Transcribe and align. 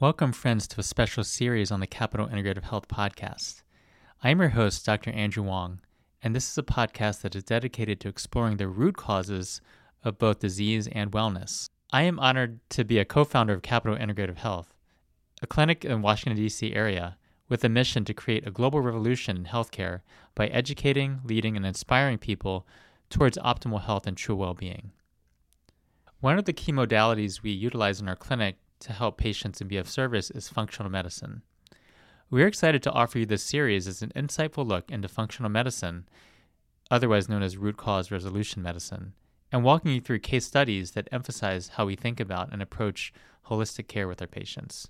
Welcome, 0.00 0.30
friends, 0.30 0.68
to 0.68 0.78
a 0.78 0.84
special 0.84 1.24
series 1.24 1.72
on 1.72 1.80
the 1.80 1.86
Capital 1.88 2.28
Integrative 2.28 2.62
Health 2.62 2.86
Podcast. 2.86 3.62
I 4.22 4.30
am 4.30 4.38
your 4.38 4.50
host, 4.50 4.86
Dr. 4.86 5.10
Andrew 5.10 5.42
Wong, 5.42 5.80
and 6.22 6.36
this 6.36 6.48
is 6.48 6.56
a 6.56 6.62
podcast 6.62 7.22
that 7.22 7.34
is 7.34 7.42
dedicated 7.42 7.98
to 7.98 8.08
exploring 8.08 8.58
the 8.58 8.68
root 8.68 8.96
causes 8.96 9.60
of 10.04 10.16
both 10.16 10.38
disease 10.38 10.86
and 10.92 11.10
wellness. 11.10 11.68
I 11.92 12.02
am 12.02 12.20
honored 12.20 12.60
to 12.70 12.84
be 12.84 13.00
a 13.00 13.04
co 13.04 13.24
founder 13.24 13.52
of 13.52 13.62
Capital 13.62 13.98
Integrative 13.98 14.36
Health, 14.36 14.72
a 15.42 15.48
clinic 15.48 15.84
in 15.84 16.00
Washington, 16.00 16.36
D.C. 16.36 16.74
area 16.74 17.18
with 17.48 17.64
a 17.64 17.68
mission 17.68 18.04
to 18.04 18.14
create 18.14 18.46
a 18.46 18.52
global 18.52 18.80
revolution 18.80 19.36
in 19.36 19.44
healthcare 19.46 20.02
by 20.36 20.46
educating, 20.46 21.22
leading, 21.24 21.56
and 21.56 21.66
inspiring 21.66 22.18
people 22.18 22.68
towards 23.10 23.36
optimal 23.38 23.82
health 23.82 24.06
and 24.06 24.16
true 24.16 24.36
well 24.36 24.54
being. 24.54 24.92
One 26.20 26.38
of 26.38 26.44
the 26.44 26.52
key 26.52 26.70
modalities 26.70 27.42
we 27.42 27.50
utilize 27.50 28.00
in 28.00 28.08
our 28.08 28.14
clinic 28.14 28.58
to 28.80 28.92
help 28.92 29.18
patients 29.18 29.60
and 29.60 29.68
be 29.68 29.76
of 29.76 29.88
service 29.88 30.30
is 30.30 30.48
functional 30.48 30.90
medicine. 30.90 31.42
We're 32.30 32.46
excited 32.46 32.82
to 32.82 32.92
offer 32.92 33.20
you 33.20 33.26
this 33.26 33.42
series 33.42 33.88
as 33.88 34.02
an 34.02 34.12
insightful 34.14 34.66
look 34.66 34.90
into 34.90 35.08
functional 35.08 35.50
medicine, 35.50 36.06
otherwise 36.90 37.28
known 37.28 37.42
as 37.42 37.56
root 37.56 37.76
cause 37.76 38.10
resolution 38.10 38.62
medicine, 38.62 39.14
and 39.50 39.64
walking 39.64 39.92
you 39.92 40.00
through 40.00 40.18
case 40.18 40.44
studies 40.44 40.90
that 40.90 41.08
emphasize 41.10 41.68
how 41.68 41.86
we 41.86 41.96
think 41.96 42.20
about 42.20 42.52
and 42.52 42.60
approach 42.60 43.12
holistic 43.46 43.88
care 43.88 44.06
with 44.06 44.20
our 44.20 44.26
patients. 44.26 44.88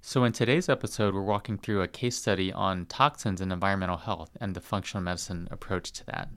So, 0.00 0.24
in 0.24 0.32
today's 0.32 0.68
episode, 0.68 1.14
we're 1.14 1.22
walking 1.22 1.58
through 1.58 1.82
a 1.82 1.88
case 1.88 2.16
study 2.16 2.52
on 2.52 2.86
toxins 2.86 3.40
and 3.40 3.52
environmental 3.52 3.96
health 3.96 4.36
and 4.40 4.54
the 4.54 4.60
functional 4.60 5.02
medicine 5.02 5.48
approach 5.50 5.92
to 5.92 6.06
that. 6.06 6.28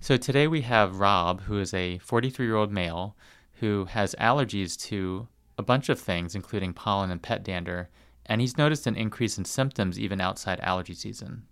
So, 0.00 0.16
today 0.16 0.46
we 0.46 0.62
have 0.62 1.00
Rob, 1.00 1.42
who 1.42 1.58
is 1.58 1.74
a 1.74 1.98
43 1.98 2.46
year 2.46 2.56
old 2.56 2.72
male 2.72 3.16
who 3.62 3.84
has 3.84 4.16
allergies 4.18 4.76
to 4.76 5.28
a 5.56 5.62
bunch 5.62 5.88
of 5.88 6.00
things, 6.00 6.34
including 6.34 6.72
pollen 6.72 7.12
and 7.12 7.22
pet 7.22 7.44
dander, 7.44 7.88
and 8.26 8.40
he's 8.40 8.58
noticed 8.58 8.88
an 8.88 8.96
increase 8.96 9.38
in 9.38 9.44
symptoms 9.44 10.00
even 10.00 10.20
outside 10.20 10.58
allergy 10.58 10.94
season. 10.94 11.44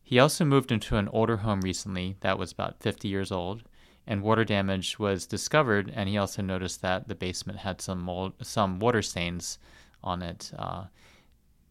He 0.00 0.20
also 0.20 0.44
moved 0.44 0.70
into 0.70 0.96
an 0.96 1.08
older 1.08 1.38
home 1.38 1.60
recently 1.62 2.14
that 2.20 2.38
was 2.38 2.52
about 2.52 2.78
50 2.78 3.08
years 3.08 3.32
old, 3.32 3.64
and 4.06 4.22
water 4.22 4.44
damage 4.44 4.96
was 4.96 5.26
discovered, 5.26 5.90
and 5.92 6.08
he 6.08 6.16
also 6.16 6.40
noticed 6.40 6.82
that 6.82 7.08
the 7.08 7.16
basement 7.16 7.58
had 7.58 7.80
some 7.80 8.00
mold, 8.00 8.34
some 8.40 8.78
water 8.78 9.02
stains 9.02 9.58
on 10.04 10.22
it 10.22 10.52
uh, 10.56 10.84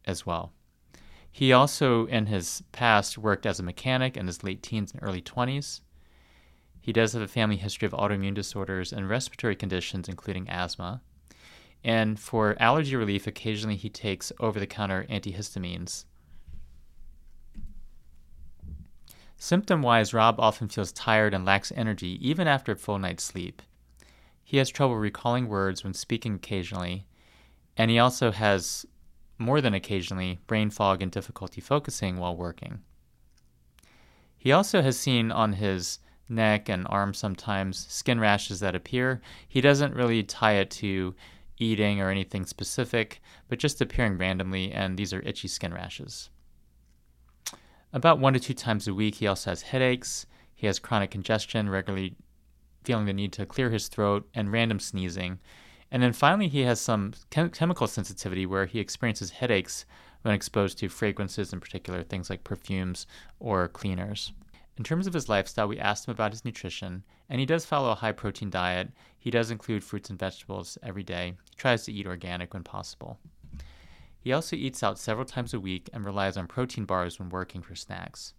as 0.04 0.26
well. 0.26 0.52
He 1.32 1.54
also, 1.54 2.06
in 2.08 2.26
his 2.26 2.64
past, 2.74 3.18
worked 3.18 3.46
as 3.46 3.62
a 3.62 3.64
mechanic 3.64 4.18
in 4.18 4.28
his 4.28 4.44
late 4.44 4.62
teens 4.62 4.92
and 4.92 5.02
early 5.02 5.22
20s. 5.22 5.80
He 6.86 6.94
does 6.94 7.14
have 7.14 7.22
a 7.24 7.28
family 7.28 7.56
history 7.56 7.88
of 7.88 7.94
autoimmune 7.94 8.36
disorders 8.36 8.94
and 8.94 9.10
respiratory 9.10 9.56
conditions, 9.56 10.08
including 10.08 10.48
asthma. 10.48 11.02
And 11.84 12.20
for 12.20 12.56
allergy 12.60 12.96
relief, 12.96 13.26
occasionally 13.26 13.76
he 13.76 13.90
takes 13.90 14.32
over 14.40 14.60
the 14.60 14.68
counter 14.68 15.08
antihistamines. 15.10 16.06
Symptom 19.36 19.82
wise, 19.82 20.14
Rob 20.14 20.40
often 20.40 20.68
feels 20.68 20.92
tired 20.92 21.34
and 21.34 21.44
lacks 21.44 21.72
energy 21.76 22.20
even 22.22 22.48
after 22.48 22.74
a 22.74 22.76
full 22.76 23.00
night's 23.00 23.24
sleep. 23.24 23.64
He 24.44 24.58
has 24.58 24.70
trouble 24.70 24.98
recalling 24.98 25.48
words 25.48 25.84
when 25.84 25.96
speaking 25.96 26.36
occasionally, 26.36 27.08
and 27.76 27.90
he 27.90 27.98
also 27.98 28.32
has, 28.32 28.86
more 29.40 29.60
than 29.60 29.74
occasionally, 29.74 30.38
brain 30.46 30.70
fog 30.70 31.02
and 31.02 31.12
difficulty 31.12 31.62
focusing 31.62 32.18
while 32.18 32.38
working. 32.38 32.84
He 34.38 34.52
also 34.52 34.84
has 34.84 35.00
seen 35.00 35.32
on 35.32 35.54
his 35.54 35.98
neck 36.30 36.70
and 36.70 36.88
arms 36.90 37.18
sometimes, 37.18 37.86
skin 37.88 38.20
rashes 38.20 38.60
that 38.60 38.76
appear. 38.76 39.22
He 39.48 39.62
doesn't 39.62 39.94
really 39.94 40.24
tie 40.24 40.54
it 40.54 40.72
to 40.72 41.16
eating 41.58 42.02
or 42.02 42.10
anything 42.10 42.46
specific, 42.46 43.22
but 43.48 43.60
just 43.60 43.82
appearing 43.82 44.18
randomly, 44.18 44.72
and 44.72 44.98
these 44.98 45.14
are 45.14 45.22
itchy 45.22 45.48
skin 45.48 45.74
rashes. 45.74 46.30
About 47.94 48.20
one 48.20 48.34
to 48.34 48.40
two 48.40 48.54
times 48.54 48.88
a 48.88 48.94
week, 48.94 49.16
he 49.16 49.28
also 49.28 49.52
has 49.52 49.62
headaches. 49.62 50.26
He 50.54 50.68
has 50.68 50.80
chronic 50.80 51.12
congestion, 51.12 51.70
regularly 51.70 52.16
feeling 52.84 53.06
the 53.06 53.14
need 53.14 53.34
to 53.34 53.46
clear 53.46 53.70
his 53.70 53.88
throat, 53.88 54.28
and 54.34 54.52
random 54.52 54.80
sneezing. 54.80 55.40
And 55.92 56.04
then 56.04 56.14
finally, 56.14 56.48
he 56.48 56.62
has 56.62 56.82
some 56.82 57.14
chem- 57.30 57.52
chemical 57.52 57.88
sensitivity 57.88 58.46
where 58.46 58.66
he 58.66 58.80
experiences 58.80 59.32
headaches 59.32 59.86
when 60.24 60.34
exposed 60.34 60.78
to 60.80 60.90
fragrances, 60.90 61.54
in 61.54 61.60
particular, 61.60 62.04
things 62.04 62.30
like 62.30 62.44
perfumes 62.44 63.08
or 63.40 63.68
cleaners. 63.68 64.34
In 64.78 64.84
terms 64.84 65.08
of 65.08 65.14
his 65.14 65.30
lifestyle, 65.30 65.68
we 65.68 65.80
asked 65.80 66.08
him 66.08 66.12
about 66.12 66.34
his 66.34 66.44
nutrition, 66.44 67.04
and 67.30 67.40
he 67.40 67.46
does 67.46 67.66
follow 67.66 67.92
a 67.92 67.96
high 67.96 68.12
protein 68.12 68.50
diet. 68.50 68.92
He 69.18 69.32
does 69.32 69.50
include 69.50 69.84
fruits 69.84 70.10
and 70.10 70.20
vegetables 70.20 70.78
every 70.84 71.04
day. 71.04 71.34
He 71.50 71.56
tries 71.56 71.86
to 71.86 71.94
eat 71.94 72.06
organic 72.06 72.54
when 72.54 72.64
possible. 72.64 73.18
He 74.20 74.34
also 74.34 74.56
eats 74.56 74.84
out 74.84 75.00
several 75.00 75.26
times 75.26 75.54
a 75.54 75.60
week 75.60 75.90
and 75.94 76.04
relies 76.04 76.36
on 76.36 76.48
protein 76.48 76.86
bars 76.86 77.20
when 77.20 77.30
working 77.30 77.62
for 77.62 77.76
snacks. 77.76 78.34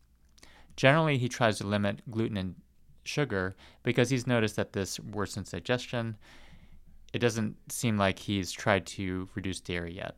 Generally, 0.76 1.18
he 1.18 1.28
tries 1.28 1.58
to 1.58 1.66
limit 1.66 2.02
gluten 2.10 2.36
and 2.36 2.56
sugar 3.04 3.56
because 3.82 4.10
he's 4.10 4.26
noticed 4.26 4.56
that 4.56 4.72
this 4.72 4.98
worsens 4.98 5.52
digestion. 5.52 6.16
It 7.14 7.20
doesn't 7.20 7.56
seem 7.72 7.96
like 7.96 8.18
he's 8.18 8.52
tried 8.52 8.84
to 8.88 9.28
reduce 9.34 9.60
dairy 9.60 9.94
yet. 9.94 10.16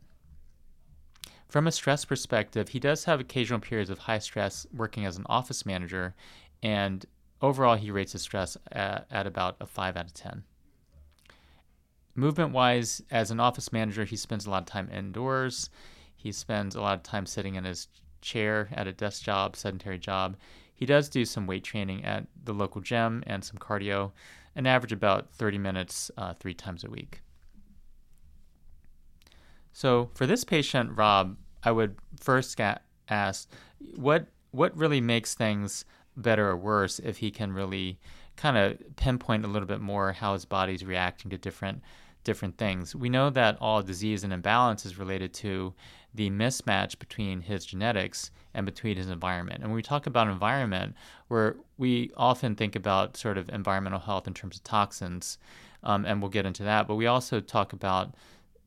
From 1.48 1.66
a 1.66 1.72
stress 1.72 2.04
perspective, 2.04 2.68
he 2.68 2.78
does 2.78 3.04
have 3.04 3.20
occasional 3.20 3.60
periods 3.60 3.88
of 3.88 4.00
high 4.00 4.18
stress 4.18 4.66
working 4.72 5.06
as 5.06 5.16
an 5.16 5.24
office 5.30 5.64
manager, 5.64 6.14
and 6.62 7.06
overall, 7.40 7.76
he 7.76 7.90
rates 7.90 8.12
his 8.12 8.22
stress 8.22 8.56
at, 8.70 9.06
at 9.10 9.26
about 9.26 9.56
a 9.60 9.66
5 9.66 9.96
out 9.96 10.04
of 10.04 10.12
10. 10.12 10.44
Movement 12.14 12.52
wise, 12.52 13.00
as 13.10 13.30
an 13.30 13.40
office 13.40 13.72
manager, 13.72 14.04
he 14.04 14.16
spends 14.16 14.44
a 14.44 14.50
lot 14.50 14.62
of 14.62 14.66
time 14.66 14.90
indoors. 14.92 15.70
He 16.16 16.32
spends 16.32 16.74
a 16.74 16.80
lot 16.80 16.96
of 16.96 17.02
time 17.02 17.24
sitting 17.24 17.54
in 17.54 17.64
his 17.64 17.88
chair 18.20 18.68
at 18.72 18.88
a 18.88 18.92
desk 18.92 19.22
job, 19.22 19.56
sedentary 19.56 19.98
job. 19.98 20.36
He 20.74 20.84
does 20.84 21.08
do 21.08 21.24
some 21.24 21.46
weight 21.46 21.64
training 21.64 22.04
at 22.04 22.26
the 22.44 22.52
local 22.52 22.80
gym 22.80 23.22
and 23.26 23.42
some 23.42 23.56
cardio, 23.56 24.12
an 24.54 24.66
average 24.66 24.92
about 24.92 25.30
30 25.30 25.58
minutes 25.58 26.10
uh, 26.18 26.34
three 26.34 26.54
times 26.54 26.84
a 26.84 26.90
week. 26.90 27.22
So 29.78 30.10
for 30.16 30.26
this 30.26 30.42
patient, 30.42 30.98
Rob, 30.98 31.36
I 31.62 31.70
would 31.70 31.94
first 32.18 32.60
ask 33.08 33.48
what 33.94 34.26
what 34.50 34.76
really 34.76 35.00
makes 35.00 35.34
things 35.34 35.84
better 36.16 36.48
or 36.48 36.56
worse 36.56 36.98
if 36.98 37.18
he 37.18 37.30
can 37.30 37.52
really 37.52 38.00
kind 38.34 38.58
of 38.58 38.96
pinpoint 38.96 39.44
a 39.44 39.46
little 39.46 39.68
bit 39.68 39.80
more 39.80 40.10
how 40.12 40.32
his 40.32 40.44
body's 40.44 40.84
reacting 40.84 41.30
to 41.30 41.38
different 41.38 41.80
different 42.24 42.58
things. 42.58 42.96
We 42.96 43.08
know 43.08 43.30
that 43.30 43.56
all 43.60 43.80
disease 43.80 44.24
and 44.24 44.32
imbalance 44.32 44.84
is 44.84 44.98
related 44.98 45.32
to 45.34 45.72
the 46.12 46.28
mismatch 46.28 46.98
between 46.98 47.42
his 47.42 47.64
genetics 47.64 48.32
and 48.54 48.66
between 48.66 48.96
his 48.96 49.08
environment. 49.08 49.60
And 49.60 49.68
when 49.68 49.76
we 49.76 49.82
talk 49.82 50.08
about 50.08 50.26
environment, 50.26 50.96
where 51.28 51.54
we 51.76 52.10
often 52.16 52.56
think 52.56 52.74
about 52.74 53.16
sort 53.16 53.38
of 53.38 53.48
environmental 53.50 54.00
health 54.00 54.26
in 54.26 54.34
terms 54.34 54.56
of 54.56 54.64
toxins, 54.64 55.38
um, 55.84 56.04
and 56.04 56.20
we'll 56.20 56.32
get 56.32 56.46
into 56.46 56.64
that. 56.64 56.88
But 56.88 56.96
we 56.96 57.06
also 57.06 57.38
talk 57.38 57.72
about 57.72 58.16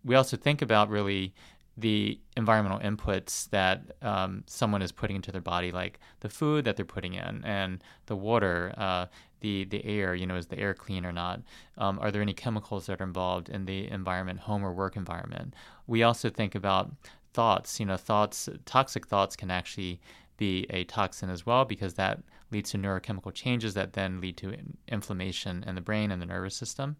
we 0.03 0.15
also 0.15 0.37
think 0.37 0.61
about 0.61 0.89
really 0.89 1.33
the 1.77 2.19
environmental 2.35 2.79
inputs 2.79 3.49
that 3.49 3.81
um, 4.01 4.43
someone 4.45 4.81
is 4.81 4.91
putting 4.91 5.15
into 5.15 5.31
their 5.31 5.41
body, 5.41 5.71
like 5.71 5.99
the 6.19 6.29
food 6.29 6.65
that 6.65 6.75
they're 6.75 6.85
putting 6.85 7.13
in 7.13 7.41
and 7.45 7.83
the 8.07 8.15
water, 8.15 8.73
uh, 8.77 9.05
the 9.39 9.65
the 9.65 9.83
air. 9.85 10.13
You 10.13 10.25
know, 10.25 10.35
is 10.35 10.47
the 10.47 10.59
air 10.59 10.73
clean 10.73 11.05
or 11.05 11.11
not? 11.11 11.41
Um, 11.77 11.97
are 11.99 12.11
there 12.11 12.21
any 12.21 12.33
chemicals 12.33 12.85
that 12.85 13.01
are 13.01 13.03
involved 13.03 13.49
in 13.49 13.65
the 13.65 13.89
environment, 13.89 14.41
home 14.41 14.63
or 14.63 14.73
work 14.73 14.95
environment? 14.95 15.55
We 15.87 16.03
also 16.03 16.29
think 16.29 16.55
about 16.55 16.91
thoughts. 17.33 17.79
You 17.79 17.85
know, 17.85 17.97
thoughts, 17.97 18.49
toxic 18.65 19.07
thoughts 19.07 19.35
can 19.35 19.49
actually 19.49 19.99
be 20.37 20.65
a 20.69 20.83
toxin 20.85 21.29
as 21.29 21.45
well 21.45 21.65
because 21.65 21.93
that 21.93 22.19
leads 22.51 22.71
to 22.71 22.77
neurochemical 22.77 23.33
changes 23.33 23.73
that 23.75 23.93
then 23.93 24.19
lead 24.19 24.37
to 24.37 24.53
inflammation 24.87 25.63
in 25.65 25.75
the 25.75 25.81
brain 25.81 26.11
and 26.11 26.21
the 26.21 26.25
nervous 26.25 26.55
system. 26.55 26.97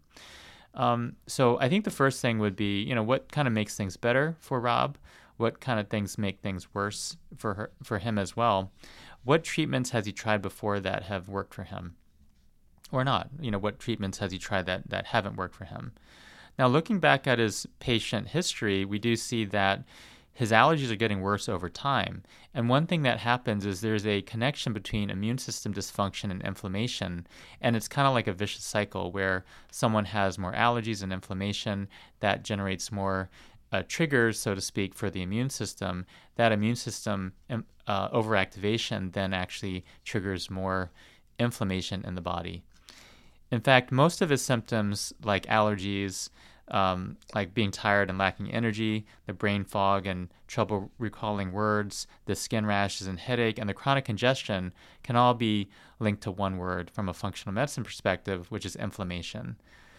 Um, 0.74 1.16
so 1.26 1.58
I 1.58 1.68
think 1.68 1.84
the 1.84 1.90
first 1.90 2.20
thing 2.20 2.38
would 2.38 2.56
be, 2.56 2.82
you 2.82 2.94
know, 2.94 3.02
what 3.02 3.30
kind 3.30 3.46
of 3.46 3.54
makes 3.54 3.76
things 3.76 3.96
better 3.96 4.36
for 4.40 4.60
Rob? 4.60 4.96
What 5.36 5.60
kind 5.60 5.80
of 5.80 5.88
things 5.88 6.18
make 6.18 6.40
things 6.40 6.72
worse 6.74 7.16
for 7.36 7.54
her, 7.54 7.70
for 7.82 7.98
him 7.98 8.18
as 8.18 8.36
well? 8.36 8.72
What 9.24 9.44
treatments 9.44 9.90
has 9.90 10.06
he 10.06 10.12
tried 10.12 10.42
before 10.42 10.80
that 10.80 11.04
have 11.04 11.28
worked 11.28 11.54
for 11.54 11.64
him, 11.64 11.96
or 12.90 13.04
not? 13.04 13.28
You 13.40 13.50
know, 13.50 13.58
what 13.58 13.78
treatments 13.78 14.18
has 14.18 14.32
he 14.32 14.38
tried 14.38 14.66
that 14.66 14.88
that 14.88 15.06
haven't 15.06 15.36
worked 15.36 15.54
for 15.54 15.64
him? 15.64 15.92
Now, 16.58 16.66
looking 16.66 16.98
back 16.98 17.26
at 17.26 17.38
his 17.38 17.66
patient 17.78 18.28
history, 18.28 18.84
we 18.84 18.98
do 18.98 19.16
see 19.16 19.44
that 19.46 19.84
his 20.34 20.50
allergies 20.50 20.90
are 20.90 20.96
getting 20.96 21.20
worse 21.20 21.48
over 21.48 21.68
time. 21.68 22.22
And 22.54 22.68
one 22.68 22.86
thing 22.86 23.02
that 23.02 23.18
happens 23.18 23.66
is 23.66 23.80
there's 23.80 24.06
a 24.06 24.22
connection 24.22 24.72
between 24.72 25.10
immune 25.10 25.38
system 25.38 25.74
dysfunction 25.74 26.30
and 26.30 26.42
inflammation. 26.42 27.26
And 27.60 27.76
it's 27.76 27.88
kind 27.88 28.08
of 28.08 28.14
like 28.14 28.26
a 28.26 28.32
vicious 28.32 28.64
cycle 28.64 29.12
where 29.12 29.44
someone 29.70 30.06
has 30.06 30.38
more 30.38 30.54
allergies 30.54 31.02
and 31.02 31.12
inflammation 31.12 31.88
that 32.20 32.44
generates 32.44 32.90
more 32.90 33.28
uh, 33.72 33.82
triggers, 33.88 34.38
so 34.38 34.54
to 34.54 34.60
speak, 34.60 34.94
for 34.94 35.10
the 35.10 35.22
immune 35.22 35.50
system. 35.50 36.06
That 36.36 36.52
immune 36.52 36.76
system 36.76 37.32
um, 37.50 37.64
uh, 37.86 38.08
overactivation 38.10 39.12
then 39.12 39.34
actually 39.34 39.84
triggers 40.04 40.50
more 40.50 40.90
inflammation 41.38 42.04
in 42.06 42.14
the 42.14 42.20
body. 42.20 42.62
In 43.50 43.60
fact, 43.60 43.92
most 43.92 44.22
of 44.22 44.30
his 44.30 44.42
symptoms, 44.42 45.12
like 45.22 45.44
allergies, 45.44 46.30
um, 46.72 47.18
like 47.34 47.54
being 47.54 47.70
tired 47.70 48.08
and 48.08 48.18
lacking 48.18 48.50
energy, 48.50 49.04
the 49.26 49.32
brain 49.32 49.62
fog 49.62 50.06
and 50.06 50.28
trouble 50.48 50.90
recalling 50.98 51.52
words, 51.52 52.06
the 52.24 52.34
skin 52.34 52.66
rashes 52.66 53.06
and 53.06 53.20
headache, 53.20 53.58
and 53.58 53.68
the 53.68 53.74
chronic 53.74 54.06
congestion 54.06 54.72
can 55.02 55.14
all 55.14 55.34
be 55.34 55.68
linked 56.00 56.22
to 56.22 56.30
one 56.30 56.56
word 56.56 56.90
from 56.90 57.08
a 57.08 57.14
functional 57.14 57.54
medicine 57.54 57.84
perspective, 57.84 58.50
which 58.50 58.66
is 58.66 58.74
inflammation. 58.74 59.56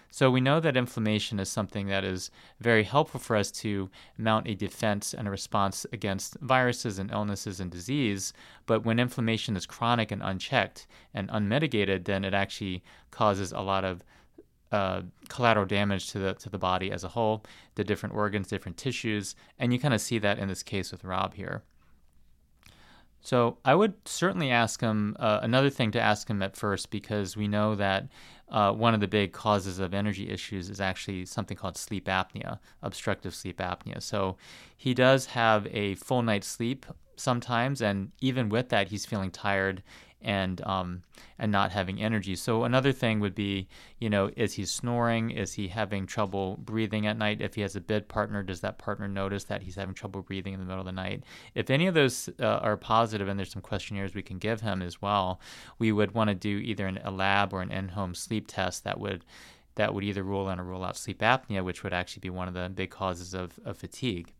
So 0.09 0.29
we 0.29 0.41
know 0.41 0.59
that 0.59 0.77
inflammation 0.77 1.39
is 1.39 1.49
something 1.49 1.87
that 1.87 2.03
is 2.03 2.29
very 2.59 2.83
helpful 2.83 3.19
for 3.19 3.35
us 3.35 3.49
to 3.51 3.89
mount 4.15 4.47
a 4.47 4.53
defense 4.53 5.11
and 5.11 5.27
a 5.27 5.31
response 5.31 5.87
against 5.91 6.37
viruses 6.39 6.99
and 6.99 7.09
illnesses 7.09 7.59
and 7.59 7.71
disease. 7.71 8.31
But 8.67 8.85
when 8.85 8.99
inflammation 8.99 9.55
is 9.57 9.65
chronic 9.65 10.11
and 10.11 10.21
unchecked 10.21 10.85
and 11.15 11.31
unmitigated, 11.33 12.05
then 12.05 12.23
it 12.23 12.35
actually 12.35 12.83
causes 13.09 13.51
a 13.51 13.61
lot 13.61 13.83
of 13.83 14.03
uh, 14.73 15.03
collateral 15.29 15.65
damage 15.65 16.09
to 16.09 16.19
the 16.19 16.33
to 16.33 16.49
the 16.49 16.57
body 16.57 16.91
as 16.91 17.03
a 17.03 17.07
whole, 17.09 17.45
the 17.75 17.83
different 17.83 18.15
organs, 18.15 18.47
different 18.47 18.75
tissues, 18.75 19.35
and 19.59 19.71
you 19.71 19.79
kind 19.79 19.93
of 19.93 20.01
see 20.01 20.17
that 20.17 20.39
in 20.39 20.47
this 20.47 20.63
case 20.63 20.91
with 20.91 21.03
Rob 21.03 21.35
here. 21.35 21.63
So 23.21 23.57
I 23.63 23.75
would 23.75 23.93
certainly 24.05 24.49
ask 24.49 24.81
him 24.81 25.15
uh, 25.19 25.39
another 25.43 25.69
thing 25.69 25.91
to 25.91 26.01
ask 26.01 26.27
him 26.27 26.41
at 26.41 26.57
first 26.57 26.89
because 26.89 27.37
we 27.37 27.47
know 27.47 27.75
that 27.75 28.09
uh, 28.49 28.73
one 28.73 28.93
of 28.93 28.99
the 28.99 29.07
big 29.07 29.31
causes 29.31 29.79
of 29.79 29.93
energy 29.93 30.27
issues 30.29 30.69
is 30.69 30.81
actually 30.81 31.25
something 31.25 31.55
called 31.55 31.77
sleep 31.77 32.07
apnea, 32.07 32.59
obstructive 32.81 33.33
sleep 33.33 33.59
apnea. 33.59 34.01
So 34.01 34.35
he 34.75 34.93
does 34.93 35.27
have 35.27 35.67
a 35.67 35.95
full 35.95 36.21
night's 36.21 36.47
sleep 36.47 36.85
sometimes, 37.15 37.81
and 37.81 38.11
even 38.19 38.49
with 38.49 38.69
that, 38.69 38.89
he's 38.89 39.05
feeling 39.05 39.31
tired 39.31 39.83
and 40.23 40.61
um, 40.65 41.01
and 41.37 41.51
not 41.51 41.71
having 41.71 42.01
energy. 42.01 42.35
So 42.35 42.63
another 42.63 42.91
thing 42.91 43.19
would 43.19 43.35
be, 43.35 43.67
you 43.99 44.09
know, 44.09 44.31
is 44.35 44.53
he 44.53 44.65
snoring? 44.65 45.31
Is 45.31 45.53
he 45.53 45.67
having 45.67 46.05
trouble 46.05 46.57
breathing 46.57 47.07
at 47.07 47.17
night? 47.17 47.41
If 47.41 47.55
he 47.55 47.61
has 47.61 47.75
a 47.75 47.81
bed 47.81 48.07
partner, 48.07 48.43
does 48.43 48.61
that 48.61 48.77
partner 48.77 49.07
notice 49.07 49.43
that 49.45 49.63
he's 49.63 49.75
having 49.75 49.93
trouble 49.93 50.21
breathing 50.21 50.53
in 50.53 50.59
the 50.59 50.65
middle 50.65 50.81
of 50.81 50.85
the 50.85 50.91
night? 50.91 51.23
If 51.55 51.69
any 51.69 51.87
of 51.87 51.93
those 51.93 52.29
uh, 52.39 52.45
are 52.45 52.77
positive, 52.77 53.27
and 53.27 53.37
there's 53.37 53.51
some 53.51 53.61
questionnaires 53.61 54.15
we 54.15 54.21
can 54.21 54.37
give 54.37 54.61
him 54.61 54.81
as 54.81 55.01
well, 55.01 55.39
we 55.79 55.91
would 55.91 56.13
want 56.13 56.29
to 56.29 56.35
do 56.35 56.57
either 56.57 56.87
an, 56.87 56.99
a 57.03 57.11
lab 57.11 57.53
or 57.53 57.61
an 57.61 57.71
in-home 57.71 58.15
sleep 58.15 58.45
test 58.47 58.83
that 58.83 58.99
would 58.99 59.25
that 59.75 59.93
would 59.93 60.03
either 60.03 60.23
rule 60.23 60.49
in 60.49 60.59
or 60.59 60.63
rule 60.63 60.83
out 60.83 60.95
sleep 60.95 61.19
apnea, 61.19 61.63
which 61.63 61.83
would 61.83 61.93
actually 61.93 62.21
be 62.21 62.29
one 62.29 62.47
of 62.47 62.53
the 62.53 62.69
big 62.69 62.91
causes 62.91 63.33
of, 63.33 63.59
of 63.65 63.75
fatigue. 63.75 64.31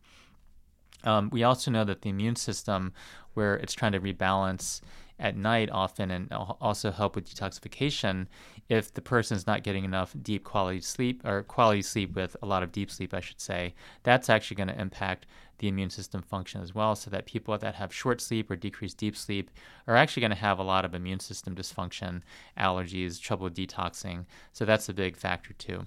Um, 1.02 1.28
we 1.30 1.42
also 1.42 1.70
know 1.70 1.84
that 1.84 2.02
the 2.02 2.10
immune 2.10 2.36
system, 2.36 2.92
where 3.34 3.56
it's 3.56 3.74
trying 3.74 3.92
to 3.92 4.00
rebalance 4.00 4.80
at 5.18 5.36
night 5.36 5.70
often 5.70 6.10
and 6.10 6.32
also 6.32 6.90
help 6.90 7.14
with 7.14 7.32
detoxification 7.32 8.26
if 8.68 8.92
the 8.92 9.00
person 9.00 9.36
is 9.36 9.46
not 9.46 9.62
getting 9.62 9.84
enough 9.84 10.14
deep 10.22 10.44
quality 10.44 10.80
sleep 10.80 11.24
or 11.24 11.42
quality 11.42 11.82
sleep 11.82 12.14
with 12.16 12.36
a 12.42 12.46
lot 12.46 12.62
of 12.62 12.72
deep 12.72 12.90
sleep, 12.90 13.14
I 13.14 13.20
should 13.20 13.40
say. 13.40 13.74
That's 14.02 14.28
actually 14.28 14.56
going 14.56 14.68
to 14.68 14.80
impact 14.80 15.26
the 15.58 15.68
immune 15.68 15.90
system 15.90 16.20
function 16.20 16.62
as 16.62 16.74
well. 16.74 16.96
So 16.96 17.10
that 17.10 17.26
people 17.26 17.56
that 17.56 17.76
have 17.76 17.94
short 17.94 18.20
sleep 18.20 18.50
or 18.50 18.56
decreased 18.56 18.98
deep 18.98 19.16
sleep 19.16 19.50
are 19.86 19.96
actually 19.96 20.22
going 20.22 20.30
to 20.32 20.36
have 20.36 20.58
a 20.58 20.64
lot 20.64 20.84
of 20.84 20.94
immune 20.94 21.20
system 21.20 21.54
dysfunction, 21.54 22.22
allergies, 22.58 23.20
trouble 23.20 23.50
detoxing. 23.50 24.24
So 24.52 24.64
that's 24.64 24.88
a 24.88 24.94
big 24.94 25.16
factor 25.16 25.52
too. 25.54 25.86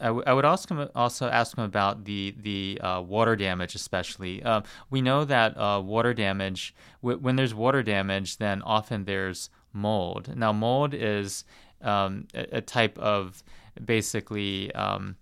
I, 0.00 0.06
w- 0.06 0.24
I 0.26 0.32
would 0.32 0.44
also 0.44 0.90
also 0.94 1.28
ask 1.28 1.56
him 1.56 1.64
about 1.64 2.04
the 2.04 2.34
the 2.38 2.80
uh, 2.80 3.00
water 3.02 3.36
damage, 3.36 3.74
especially. 3.74 4.42
Uh, 4.42 4.62
we 4.90 5.00
know 5.00 5.24
that 5.24 5.56
uh, 5.56 5.80
water 5.84 6.14
damage, 6.14 6.74
w- 7.02 7.18
when 7.18 7.36
there's 7.36 7.54
water 7.54 7.82
damage, 7.82 8.38
then 8.38 8.62
often 8.62 9.04
there's 9.04 9.50
mold. 9.72 10.34
Now, 10.36 10.52
mold 10.52 10.94
is 10.94 11.44
um, 11.80 12.26
a, 12.34 12.58
a, 12.58 12.60
type 12.60 12.98
of 12.98 13.42
basically 13.84 14.72
um, 14.74 15.16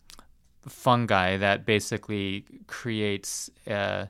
fungi 0.67 1.37
that 1.37 1.65
basically 1.65 2.45
creates 2.67 3.51
uh, 3.67 4.07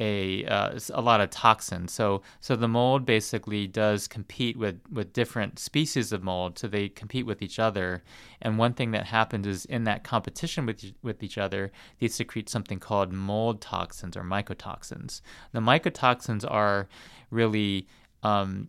a 0.00 0.44
uh, 0.46 0.78
a 0.94 1.02
lot 1.02 1.20
of 1.20 1.30
toxins. 1.30 1.92
So 1.92 2.22
so 2.40 2.56
the 2.56 2.66
mold 2.66 3.04
basically 3.04 3.66
does 3.66 4.08
compete 4.08 4.56
with 4.56 4.80
with 4.90 5.12
different 5.12 5.58
species 5.58 6.12
of 6.12 6.22
mold. 6.22 6.58
So 6.58 6.66
they 6.66 6.88
compete 6.88 7.26
with 7.26 7.42
each 7.42 7.58
other. 7.58 8.02
And 8.42 8.58
one 8.58 8.72
thing 8.72 8.90
that 8.92 9.06
happens 9.06 9.46
is 9.46 9.64
in 9.66 9.84
that 9.84 10.02
competition 10.02 10.66
with 10.66 10.92
with 11.02 11.22
each 11.22 11.38
other, 11.38 11.70
they 12.00 12.08
secrete 12.08 12.48
something 12.48 12.80
called 12.80 13.12
mold 13.12 13.60
toxins 13.60 14.16
or 14.16 14.22
mycotoxins. 14.22 15.20
The 15.52 15.60
mycotoxins 15.60 16.50
are 16.50 16.88
really 17.30 17.86
um, 18.22 18.68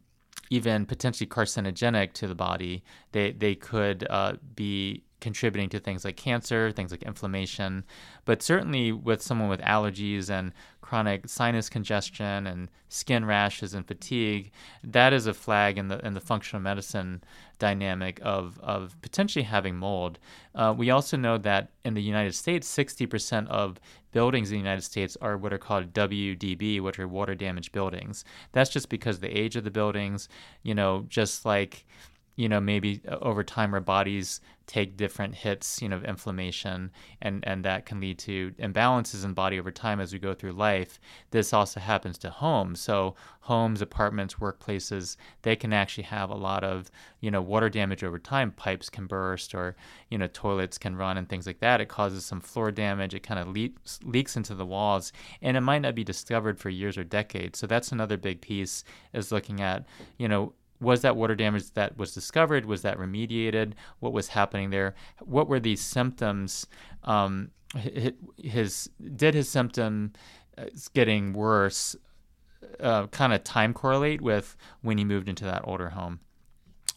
even 0.50 0.86
potentially 0.86 1.28
carcinogenic 1.28 2.12
to 2.14 2.28
the 2.28 2.36
body. 2.36 2.84
They 3.14 3.32
they 3.32 3.56
could 3.56 4.06
uh, 4.10 4.34
be 4.56 5.04
contributing 5.22 5.70
to 5.70 5.80
things 5.80 6.04
like 6.04 6.18
cancer, 6.18 6.72
things 6.72 6.92
like 6.92 7.04
inflammation. 7.04 7.86
But 8.26 8.42
certainly 8.42 8.92
with 8.92 9.22
someone 9.22 9.48
with 9.48 9.62
allergies 9.62 10.30
and 10.30 10.52
chronic 10.82 11.30
sinus 11.30 11.70
congestion 11.70 12.46
and 12.46 12.70
skin 12.90 13.24
rashes 13.24 13.74
and 13.74 13.88
fatigue, 13.88 14.52
that 14.84 15.14
is 15.14 15.28
a 15.28 15.34
flag 15.34 15.78
in 15.78 15.88
the 15.88 16.06
in 16.06 16.14
the 16.14 16.20
functional 16.20 16.62
medicine 16.62 17.24
dynamic 17.60 18.20
of 18.24 18.60
of 18.60 19.02
potentially 19.02 19.44
having 19.44 19.78
mold. 19.78 20.20
Uh, 20.54 20.74
we 20.78 20.90
also 20.90 21.16
know 21.16 21.38
that 21.38 21.70
in 21.86 21.94
the 21.94 22.02
United 22.02 22.36
States, 22.36 22.68
60% 22.68 23.48
of 23.48 23.80
buildings 24.12 24.50
in 24.50 24.56
the 24.56 24.64
United 24.64 24.82
States 24.82 25.16
are 25.22 25.38
what 25.38 25.54
are 25.54 25.58
called 25.58 25.94
WDB, 25.94 26.82
which 26.82 27.00
are 27.00 27.08
water 27.08 27.36
damaged 27.36 27.72
buildings. 27.72 28.26
That's 28.52 28.70
just 28.70 28.90
because 28.90 29.20
the 29.20 29.38
age 29.38 29.56
of 29.56 29.64
the 29.64 29.72
buildings, 29.72 30.28
you 30.64 30.76
know, 30.76 31.06
just 31.08 31.46
like 31.46 31.86
you 32.36 32.48
know 32.50 32.60
maybe 32.60 33.02
uh, 33.08 33.18
over 33.22 33.44
time 33.44 33.74
our 33.74 33.80
bodies 33.80 34.42
take 34.68 34.96
different 34.96 35.36
hits 35.36 35.82
you 35.82 35.90
know 35.90 36.00
inflammation 36.00 36.90
and 37.22 37.44
and 37.46 37.66
that 37.66 37.86
can 37.86 38.00
lead 38.00 38.18
to 38.18 38.52
imbalances 38.52 39.26
in 39.26 39.34
body 39.34 39.60
over 39.60 39.72
time 39.72 40.00
as 40.00 40.14
we 40.14 40.20
go 40.20 40.34
through 40.34 40.54
life. 40.54 41.00
This 41.32 41.52
also 41.52 41.80
happens 41.80 42.18
to 42.20 42.30
homes. 42.30 42.80
So 42.80 43.16
homes 43.42 43.82
apartments 43.82 44.36
workplaces 44.36 45.18
they 45.42 45.56
can 45.56 45.74
actually 45.74 46.06
have 46.06 46.30
a 46.30 46.36
lot 46.36 46.64
of 46.64 46.90
you 47.20 47.30
know 47.30 47.42
water 47.42 47.70
damage 47.70 48.04
over 48.04 48.18
time. 48.18 48.52
Pipes 48.52 48.90
can 48.90 49.08
burst 49.08 49.54
or 49.54 49.76
you 50.10 50.18
know 50.18 50.28
toilets 50.28 50.78
can 50.78 50.96
run 50.96 51.18
and 51.18 51.28
things 51.28 51.46
like 51.46 51.60
that. 51.60 51.82
It 51.82 51.90
causes 51.90 52.24
some 52.24 52.40
floor 52.40 52.72
damage. 52.72 53.14
It 53.14 53.24
kind 53.24 53.40
of 53.40 53.50
leaks 53.50 54.00
leaks 54.04 54.38
into 54.38 54.56
the 54.56 54.66
walls 54.66 55.12
and 55.42 55.58
it 55.58 55.62
might 55.62 55.82
not 55.82 55.96
be 55.96 56.06
discovered 56.06 56.60
for 56.60 56.70
years 56.70 56.98
or 56.98 57.04
decades. 57.04 57.60
So 57.60 57.68
that's 57.68 57.92
another 57.92 58.16
big 58.16 58.42
piece 58.42 58.86
is 59.12 59.32
looking 59.34 59.60
at 59.60 59.86
you 60.18 60.30
know 60.30 60.54
was 60.82 61.02
that 61.02 61.16
water 61.16 61.36
damage 61.36 61.72
that 61.74 61.98
was 61.98 62.14
discovered? 62.14 62.66
Was 62.66 62.82
that 62.82 62.98
remediated? 62.98 63.74
What 64.00 64.14
was 64.14 64.30
happening 64.30 64.72
there? 64.72 64.96
What 65.20 65.48
were 65.48 65.60
these 65.60 65.82
symptoms? 65.82 66.68
Um, 67.04 67.52
his 68.38 68.90
did 69.16 69.34
his 69.34 69.48
symptom 69.48 70.14
uh, 70.58 70.66
getting 70.94 71.34
worse 71.34 71.96
uh, 72.80 73.08
kind 73.08 73.32
of 73.32 73.44
time 73.44 73.74
correlate 73.74 74.22
with 74.22 74.58
when 74.82 74.98
he 74.98 75.06
moved 75.06 75.30
into 75.30 75.46
that 75.46 75.62
older 75.64 75.90
home? 75.90 76.20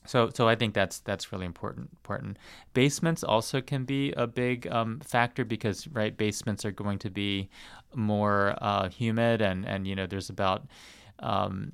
So, 0.07 0.31
so 0.35 0.49
I 0.49 0.55
think 0.55 0.75
that's 0.75 1.01
that's 1.01 1.33
really 1.33 1.47
important. 1.47 1.91
Important 1.93 2.39
basements 2.75 3.23
also 3.23 3.61
can 3.61 3.85
be 3.85 4.13
a 4.13 4.27
big 4.27 4.67
um, 4.67 5.01
factor 5.01 5.45
because 5.45 5.87
right 5.89 6.17
basements 6.17 6.65
are 6.65 6.73
going 6.73 6.99
to 7.01 7.11
be 7.11 7.49
more 7.95 8.57
uh, 8.61 8.89
humid 8.89 9.41
and 9.41 9.65
and 9.67 9.87
you 9.87 9.95
know 9.95 10.07
there's 10.07 10.31
about 10.31 10.67
um, 11.21 11.73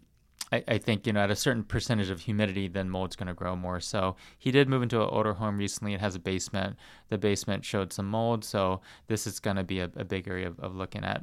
I, 0.53 0.65
I, 0.67 0.79
think 0.79 1.07
you 1.07 1.13
know 1.13 1.21
at 1.21 1.31
a 1.31 1.37
certain 1.37 1.63
percentage 1.63 2.11
of 2.11 2.21
humidity, 2.21 2.69
then 2.69 2.91
mold's 2.91 3.17
going 3.17 3.29
to 3.29 3.35
grow 3.35 3.55
more. 3.55 3.81
So 3.81 4.17
he 4.39 4.51
did 4.51 4.69
move 4.69 4.83
into 4.83 5.01
an 5.01 5.09
older 5.11 5.35
home 5.35 5.59
recently. 5.59 5.95
It 5.95 6.01
has 6.01 6.15
a 6.15 6.19
basement. 6.19 6.77
The 7.09 7.19
basement 7.19 7.65
showed 7.65 7.93
some 7.93 8.07
mold, 8.07 8.45
so 8.45 8.81
this 9.07 9.27
is 9.27 9.41
going 9.41 9.57
to 9.57 9.65
be 9.65 9.81
a, 9.81 9.91
a, 9.97 10.05
big 10.05 10.29
area 10.29 10.49
of, 10.49 10.59
of 10.61 10.75
looking 10.75 11.05
at 11.05 11.23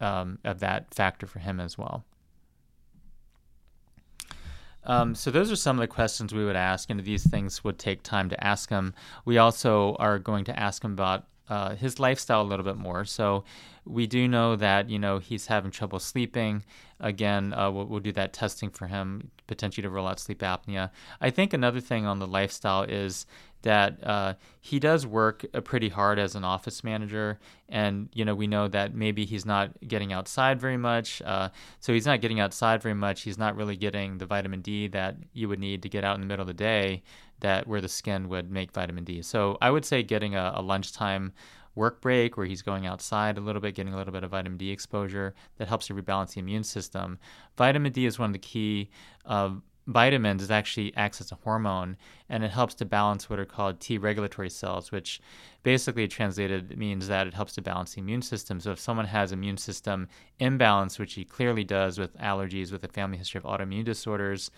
um, 0.00 0.38
of 0.44 0.60
that 0.60 0.94
factor 0.94 1.26
for 1.26 1.40
him 1.40 1.60
as 1.60 1.76
well. 1.76 2.04
Um, 4.84 5.14
so 5.14 5.30
those 5.30 5.52
are 5.52 5.56
some 5.56 5.76
of 5.76 5.80
the 5.80 5.88
questions 5.88 6.32
we 6.32 6.44
would 6.44 6.56
ask, 6.56 6.88
and 6.88 7.02
these 7.04 7.28
things 7.28 7.62
would 7.62 7.78
take 7.78 8.02
time 8.02 8.30
to 8.30 8.44
ask 8.44 8.70
him. 8.70 8.94
We 9.24 9.36
also 9.36 9.94
are 9.98 10.18
going 10.18 10.44
to 10.44 10.58
ask 10.58 10.82
him 10.82 10.92
about 10.92 11.26
uh, 11.50 11.74
his 11.74 11.98
lifestyle 11.98 12.42
a 12.42 12.44
little 12.44 12.64
bit 12.64 12.76
more. 12.76 13.04
So 13.04 13.44
we 13.84 14.06
do 14.06 14.28
know 14.28 14.56
that 14.56 14.88
you 14.88 14.98
know 14.98 15.18
he's 15.18 15.46
having 15.46 15.70
trouble 15.70 15.98
sleeping. 15.98 16.64
Again, 17.00 17.52
uh, 17.54 17.70
we'll, 17.70 17.86
we'll, 17.86 18.00
do 18.00 18.12
that 18.12 18.32
testing 18.32 18.70
for 18.70 18.86
him 18.86 19.30
potentially 19.46 19.82
to 19.82 19.90
rule 19.90 20.06
out 20.06 20.20
sleep 20.20 20.40
apnea. 20.40 20.90
I 21.20 21.30
think 21.30 21.52
another 21.52 21.80
thing 21.80 22.06
on 22.06 22.18
the 22.18 22.26
lifestyle 22.26 22.82
is 22.82 23.26
that 23.62 24.02
uh, 24.06 24.34
he 24.60 24.78
does 24.78 25.06
work 25.06 25.44
uh, 25.52 25.60
pretty 25.60 25.88
hard 25.88 26.18
as 26.18 26.34
an 26.34 26.44
office 26.44 26.82
manager, 26.82 27.38
and 27.68 28.08
you 28.12 28.24
know 28.24 28.34
we 28.34 28.46
know 28.46 28.68
that 28.68 28.94
maybe 28.94 29.24
he's 29.24 29.44
not 29.44 29.70
getting 29.86 30.12
outside 30.12 30.60
very 30.60 30.76
much. 30.76 31.20
Uh, 31.22 31.48
so 31.78 31.92
he's 31.92 32.06
not 32.06 32.20
getting 32.20 32.40
outside 32.40 32.82
very 32.82 32.94
much. 32.94 33.22
He's 33.22 33.38
not 33.38 33.56
really 33.56 33.76
getting 33.76 34.18
the 34.18 34.26
vitamin 34.26 34.60
D 34.60 34.88
that 34.88 35.16
you 35.32 35.48
would 35.48 35.58
need 35.58 35.82
to 35.82 35.88
get 35.88 36.04
out 36.04 36.14
in 36.14 36.20
the 36.20 36.26
middle 36.26 36.42
of 36.42 36.48
the 36.48 36.54
day 36.54 37.02
that 37.40 37.66
where 37.66 37.80
the 37.80 37.88
skin 37.88 38.28
would 38.28 38.50
make 38.50 38.72
vitamin 38.72 39.04
D. 39.04 39.22
So 39.22 39.58
I 39.60 39.70
would 39.70 39.84
say 39.84 40.02
getting 40.02 40.34
a, 40.34 40.52
a 40.56 40.62
lunchtime 40.62 41.32
work 41.74 42.00
break 42.00 42.36
where 42.36 42.46
he's 42.46 42.62
going 42.62 42.86
outside 42.86 43.38
a 43.38 43.40
little 43.40 43.60
bit, 43.60 43.74
getting 43.74 43.94
a 43.94 43.96
little 43.96 44.12
bit 44.12 44.24
of 44.24 44.30
vitamin 44.30 44.58
D 44.58 44.70
exposure 44.70 45.34
that 45.58 45.68
helps 45.68 45.86
to 45.86 45.94
rebalance 45.94 46.34
the 46.34 46.40
immune 46.40 46.64
system. 46.64 47.18
Vitamin 47.56 47.92
D 47.92 48.06
is 48.06 48.18
one 48.18 48.30
of 48.30 48.32
the 48.32 48.38
key 48.38 48.90
uh, 49.24 49.50
vitamins 49.86 50.42
it 50.42 50.50
actually 50.50 50.94
acts 50.96 51.20
as 51.20 51.32
a 51.32 51.38
hormone 51.42 51.96
and 52.28 52.44
it 52.44 52.50
helps 52.50 52.74
to 52.74 52.84
balance 52.84 53.28
what 53.28 53.38
are 53.38 53.44
called 53.44 53.80
T 53.80 53.98
regulatory 53.98 54.50
cells, 54.50 54.92
which 54.92 55.20
basically 55.62 56.06
translated 56.06 56.78
means 56.78 57.08
that 57.08 57.26
it 57.26 57.34
helps 57.34 57.54
to 57.54 57.62
balance 57.62 57.94
the 57.94 58.00
immune 58.00 58.22
system. 58.22 58.60
So 58.60 58.72
if 58.72 58.78
someone 58.78 59.06
has 59.06 59.32
immune 59.32 59.56
system 59.56 60.08
imbalance, 60.38 60.98
which 60.98 61.14
he 61.14 61.24
clearly 61.24 61.64
does 61.64 61.98
with 61.98 62.16
allergies, 62.18 62.72
with 62.72 62.84
a 62.84 62.88
family 62.88 63.18
history 63.18 63.38
of 63.38 63.44
autoimmune 63.44 63.84
disorders, 63.84 64.50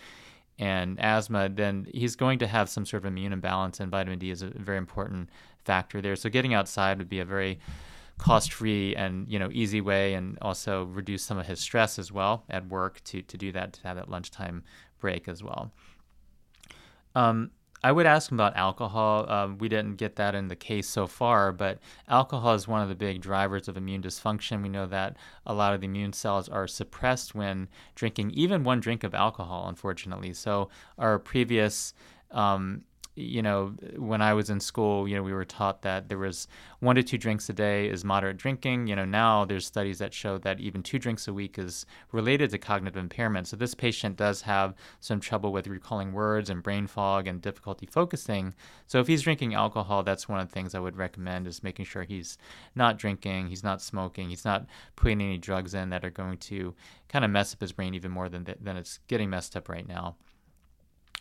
and 0.59 0.99
asthma, 0.99 1.49
then 1.49 1.87
he's 1.93 2.15
going 2.15 2.39
to 2.39 2.47
have 2.47 2.69
some 2.69 2.85
sort 2.85 3.03
of 3.03 3.05
immune 3.05 3.33
imbalance, 3.33 3.79
and 3.79 3.89
vitamin 3.89 4.19
D 4.19 4.29
is 4.29 4.41
a 4.41 4.47
very 4.47 4.77
important 4.77 5.29
factor 5.65 6.01
there. 6.01 6.15
So 6.15 6.29
getting 6.29 6.53
outside 6.53 6.97
would 6.97 7.09
be 7.09 7.19
a 7.19 7.25
very 7.25 7.59
cost-free 8.19 8.95
and 8.95 9.27
you 9.27 9.39
know 9.39 9.49
easy 9.51 9.81
way, 9.81 10.13
and 10.13 10.37
also 10.41 10.85
reduce 10.85 11.23
some 11.23 11.37
of 11.37 11.47
his 11.47 11.59
stress 11.59 11.97
as 11.97 12.11
well 12.11 12.43
at 12.49 12.67
work 12.67 13.03
to 13.05 13.21
to 13.21 13.37
do 13.37 13.51
that 13.51 13.73
to 13.73 13.81
have 13.87 13.95
that 13.97 14.09
lunchtime 14.09 14.63
break 14.99 15.27
as 15.27 15.43
well. 15.43 15.71
Um, 17.15 17.51
I 17.83 17.91
would 17.91 18.05
ask 18.05 18.31
him 18.31 18.39
about 18.39 18.55
alcohol. 18.55 19.29
Um, 19.29 19.57
we 19.57 19.67
didn't 19.67 19.95
get 19.97 20.15
that 20.15 20.35
in 20.35 20.47
the 20.47 20.55
case 20.55 20.87
so 20.87 21.05
far, 21.05 21.51
but 21.51 21.79
alcohol 22.07 22.53
is 22.53 22.67
one 22.67 22.81
of 22.81 22.87
the 22.87 22.95
big 22.95 23.21
drivers 23.21 23.67
of 23.67 23.75
immune 23.75 24.01
dysfunction. 24.01 24.63
We 24.63 24.69
know 24.69 24.85
that 24.85 25.17
a 25.45 25.53
lot 25.53 25.73
of 25.73 25.81
the 25.81 25.87
immune 25.87 26.13
cells 26.13 26.47
are 26.47 26.65
suppressed 26.65 27.35
when 27.35 27.67
drinking 27.95 28.31
even 28.31 28.63
one 28.63 28.79
drink 28.79 29.03
of 29.03 29.13
alcohol, 29.13 29.67
unfortunately. 29.67 30.33
So, 30.33 30.69
our 30.97 31.19
previous 31.19 31.93
um, 32.31 32.83
you 33.15 33.43
know, 33.43 33.75
when 33.97 34.21
I 34.23 34.33
was 34.33 34.49
in 34.49 34.59
school, 34.59 35.07
you 35.07 35.15
know, 35.15 35.21
we 35.21 35.33
were 35.33 35.45
taught 35.45 35.83
that 35.83 36.09
there 36.09 36.17
was 36.17 36.47
one 36.79 36.95
to 36.95 37.03
two 37.03 37.17
drinks 37.17 37.47
a 37.47 37.53
day 37.53 37.87
is 37.87 38.03
moderate 38.03 38.37
drinking. 38.37 38.87
You 38.87 38.95
know, 38.95 39.05
now 39.05 39.45
there's 39.45 39.67
studies 39.67 39.99
that 39.99 40.13
show 40.13 40.39
that 40.39 40.59
even 40.59 40.81
two 40.81 40.97
drinks 40.97 41.27
a 41.27 41.33
week 41.33 41.59
is 41.59 41.85
related 42.11 42.49
to 42.51 42.57
cognitive 42.57 42.97
impairment. 42.97 43.47
So 43.47 43.55
this 43.55 43.75
patient 43.75 44.17
does 44.17 44.41
have 44.41 44.73
some 44.99 45.19
trouble 45.19 45.51
with 45.51 45.67
recalling 45.67 46.11
words 46.11 46.49
and 46.49 46.63
brain 46.63 46.87
fog 46.87 47.27
and 47.27 47.39
difficulty 47.41 47.85
focusing. 47.85 48.55
So 48.87 48.99
if 48.99 49.07
he's 49.07 49.21
drinking 49.21 49.53
alcohol, 49.53 50.01
that's 50.01 50.27
one 50.27 50.39
of 50.39 50.47
the 50.47 50.53
things 50.53 50.73
I 50.73 50.79
would 50.79 50.97
recommend 50.97 51.45
is 51.45 51.61
making 51.61 51.85
sure 51.85 52.03
he's 52.03 52.37
not 52.73 52.97
drinking, 52.97 53.49
he's 53.49 53.63
not 53.63 53.81
smoking, 53.81 54.29
he's 54.29 54.45
not 54.45 54.65
putting 54.95 55.21
any 55.21 55.37
drugs 55.37 55.75
in 55.75 55.89
that 55.91 56.03
are 56.03 56.09
going 56.09 56.37
to 56.39 56.73
kind 57.09 57.23
of 57.23 57.29
mess 57.29 57.53
up 57.53 57.61
his 57.61 57.71
brain 57.71 57.93
even 57.93 58.11
more 58.11 58.27
than 58.27 58.43
than 58.59 58.75
it's 58.75 58.99
getting 59.07 59.29
messed 59.29 59.55
up 59.55 59.69
right 59.69 59.87
now. 59.87 60.15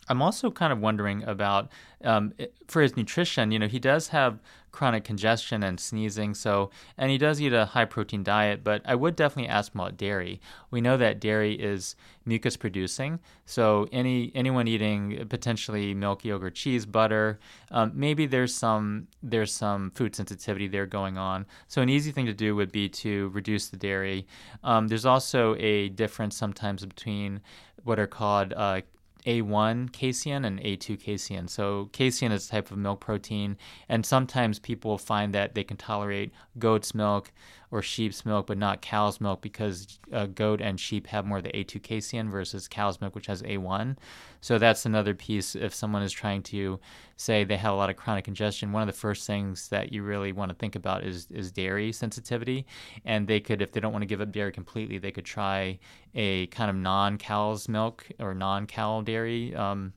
I'm 0.09 0.21
also 0.21 0.51
kind 0.51 0.73
of 0.73 0.81
wondering 0.81 1.23
about 1.25 1.71
um, 2.03 2.33
for 2.67 2.83
his 2.83 2.97
nutrition. 2.97 3.53
You 3.53 3.59
know, 3.61 3.69
he 3.69 3.79
does 3.79 4.09
have 4.09 4.41
chronic 4.73 5.05
congestion 5.05 5.63
and 5.63 5.79
sneezing, 5.79 6.35
so 6.35 6.71
and 6.99 7.11
he 7.11 7.19
does 7.19 7.41
eat 7.41 7.53
a 7.53 7.67
high 7.67 7.85
protein 7.85 8.25
diet. 8.25 8.65
But 8.65 8.83
I 8.85 8.97
would 8.97 9.15
definitely 9.15 9.49
ask 9.49 9.73
him 9.73 9.81
about 9.81 9.97
dairy. 9.97 10.41
We 10.71 10.81
know 10.81 10.97
that 10.97 11.21
dairy 11.21 11.55
is 11.55 11.95
mucus 12.25 12.57
producing, 12.57 13.21
so 13.47 13.87
any 13.93 14.33
anyone 14.35 14.67
eating 14.67 15.25
potentially 15.29 15.95
milk, 15.95 16.25
yogurt, 16.25 16.57
cheese, 16.57 16.85
butter, 16.85 17.39
um, 17.71 17.93
maybe 17.95 18.27
there's 18.27 18.55
some 18.55 19.07
there's 19.23 19.53
some 19.53 19.93
food 19.93 20.17
sensitivity 20.17 20.67
there 20.67 20.87
going 20.87 21.17
on. 21.17 21.47
So 21.69 21.81
an 21.81 21.89
easy 21.89 22.11
thing 22.11 22.27
to 22.27 22.35
do 22.35 22.57
would 22.57 22.73
be 22.73 22.89
to 22.89 23.29
reduce 23.29 23.69
the 23.69 23.77
dairy. 23.77 24.27
Um, 24.65 24.89
there's 24.89 25.07
also 25.07 25.55
a 25.59 25.91
difference 25.91 26.37
sometimes 26.37 26.85
between 26.85 27.41
what 27.85 27.99
are 27.99 28.07
called 28.07 28.53
uh, 28.53 28.81
a1 29.27 29.93
casein 29.93 30.45
and 30.45 30.61
A2 30.61 30.99
casein. 30.99 31.49
So, 31.49 31.89
casein 31.93 32.33
is 32.33 32.47
a 32.47 32.51
type 32.51 32.71
of 32.71 32.79
milk 32.79 33.01
protein, 33.01 33.57
and 33.89 34.05
sometimes 34.05 34.59
people 34.59 34.93
will 34.93 34.99
find 34.99 35.35
that 35.35 35.55
they 35.55 35.65
can 35.65 35.77
tolerate 35.77 36.33
goat's 36.59 36.95
milk 36.95 37.33
or 37.73 37.81
sheep's 37.81 38.27
milk, 38.27 38.47
but 38.47 38.59
not 38.59 38.83
cow's 38.83 39.19
milk 39.19 39.41
because 39.41 39.99
uh, 40.13 40.27
goat 40.27 40.61
and 40.61 40.79
sheep 40.79 41.07
have 41.07 41.25
more 41.25 41.39
of 41.39 41.45
the 41.45 41.53
A2 41.53 41.83
casein 41.83 42.29
versus 42.29 42.69
cow's 42.69 43.01
milk, 43.01 43.15
which 43.15 43.27
has 43.27 43.41
A1. 43.43 43.97
So 44.43 44.59
that's 44.59 44.85
another 44.85 45.15
piece. 45.15 45.57
If 45.57 45.75
someone 45.75 46.03
is 46.03 46.13
trying 46.13 46.43
to 46.45 46.79
say 47.17 47.45
they 47.45 47.57
have 47.57 47.73
a 47.73 47.77
lot 47.77 47.89
of 47.89 47.97
chronic 47.97 48.25
congestion, 48.27 48.73
one 48.73 48.83
of 48.83 48.89
the 48.89 49.01
first 49.01 49.27
things 49.27 49.69
that 49.69 49.91
you 49.91 50.03
really 50.03 50.33
want 50.33 50.51
to 50.51 50.55
think 50.55 50.77
about 50.77 51.03
is 51.03 51.29
is 51.31 51.51
dairy 51.51 51.93
sensitivity. 51.93 52.67
And 53.07 53.27
they 53.27 53.41
could, 53.41 53.63
if 53.63 53.73
they 53.73 53.81
don't 53.81 53.93
want 53.93 54.03
to 54.03 54.07
give 54.07 54.21
up 54.21 54.33
dairy 54.33 54.53
completely, 54.53 54.99
they 54.99 55.11
could 55.11 55.25
try 55.25 55.79
a 56.15 56.49
kind 56.49 56.69
of 56.69 56.77
non-cow's 56.77 57.71
milk 57.71 58.07
or 58.19 58.35
non-cow 58.35 59.01
dairy 59.01 59.12
um, 59.55 59.93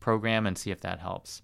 program 0.00 0.46
and 0.46 0.56
see 0.56 0.70
if 0.70 0.80
that 0.80 1.00
helps. 1.00 1.42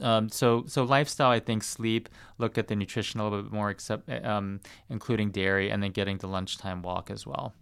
Um, 0.00 0.28
so, 0.28 0.64
so 0.66 0.84
lifestyle, 0.84 1.30
I 1.30 1.40
think 1.40 1.64
sleep, 1.64 2.08
look 2.38 2.58
at 2.58 2.68
the 2.68 2.76
nutrition 2.76 3.20
a 3.20 3.24
little 3.24 3.42
bit 3.42 3.52
more, 3.52 3.70
except 3.70 4.08
um, 4.24 4.60
including 4.88 5.30
dairy, 5.30 5.70
and 5.70 5.82
then 5.82 5.90
getting 5.90 6.18
the 6.18 6.28
lunchtime 6.28 6.82
walk 6.82 7.10
as 7.10 7.26
well. 7.26 7.54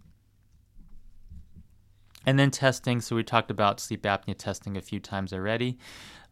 And 2.25 2.37
then 2.37 2.51
testing. 2.51 3.01
So 3.01 3.15
we 3.15 3.23
talked 3.23 3.49
about 3.49 3.79
sleep 3.79 4.03
apnea 4.03 4.37
testing 4.37 4.77
a 4.77 4.81
few 4.81 4.99
times 4.99 5.33
already. 5.33 5.77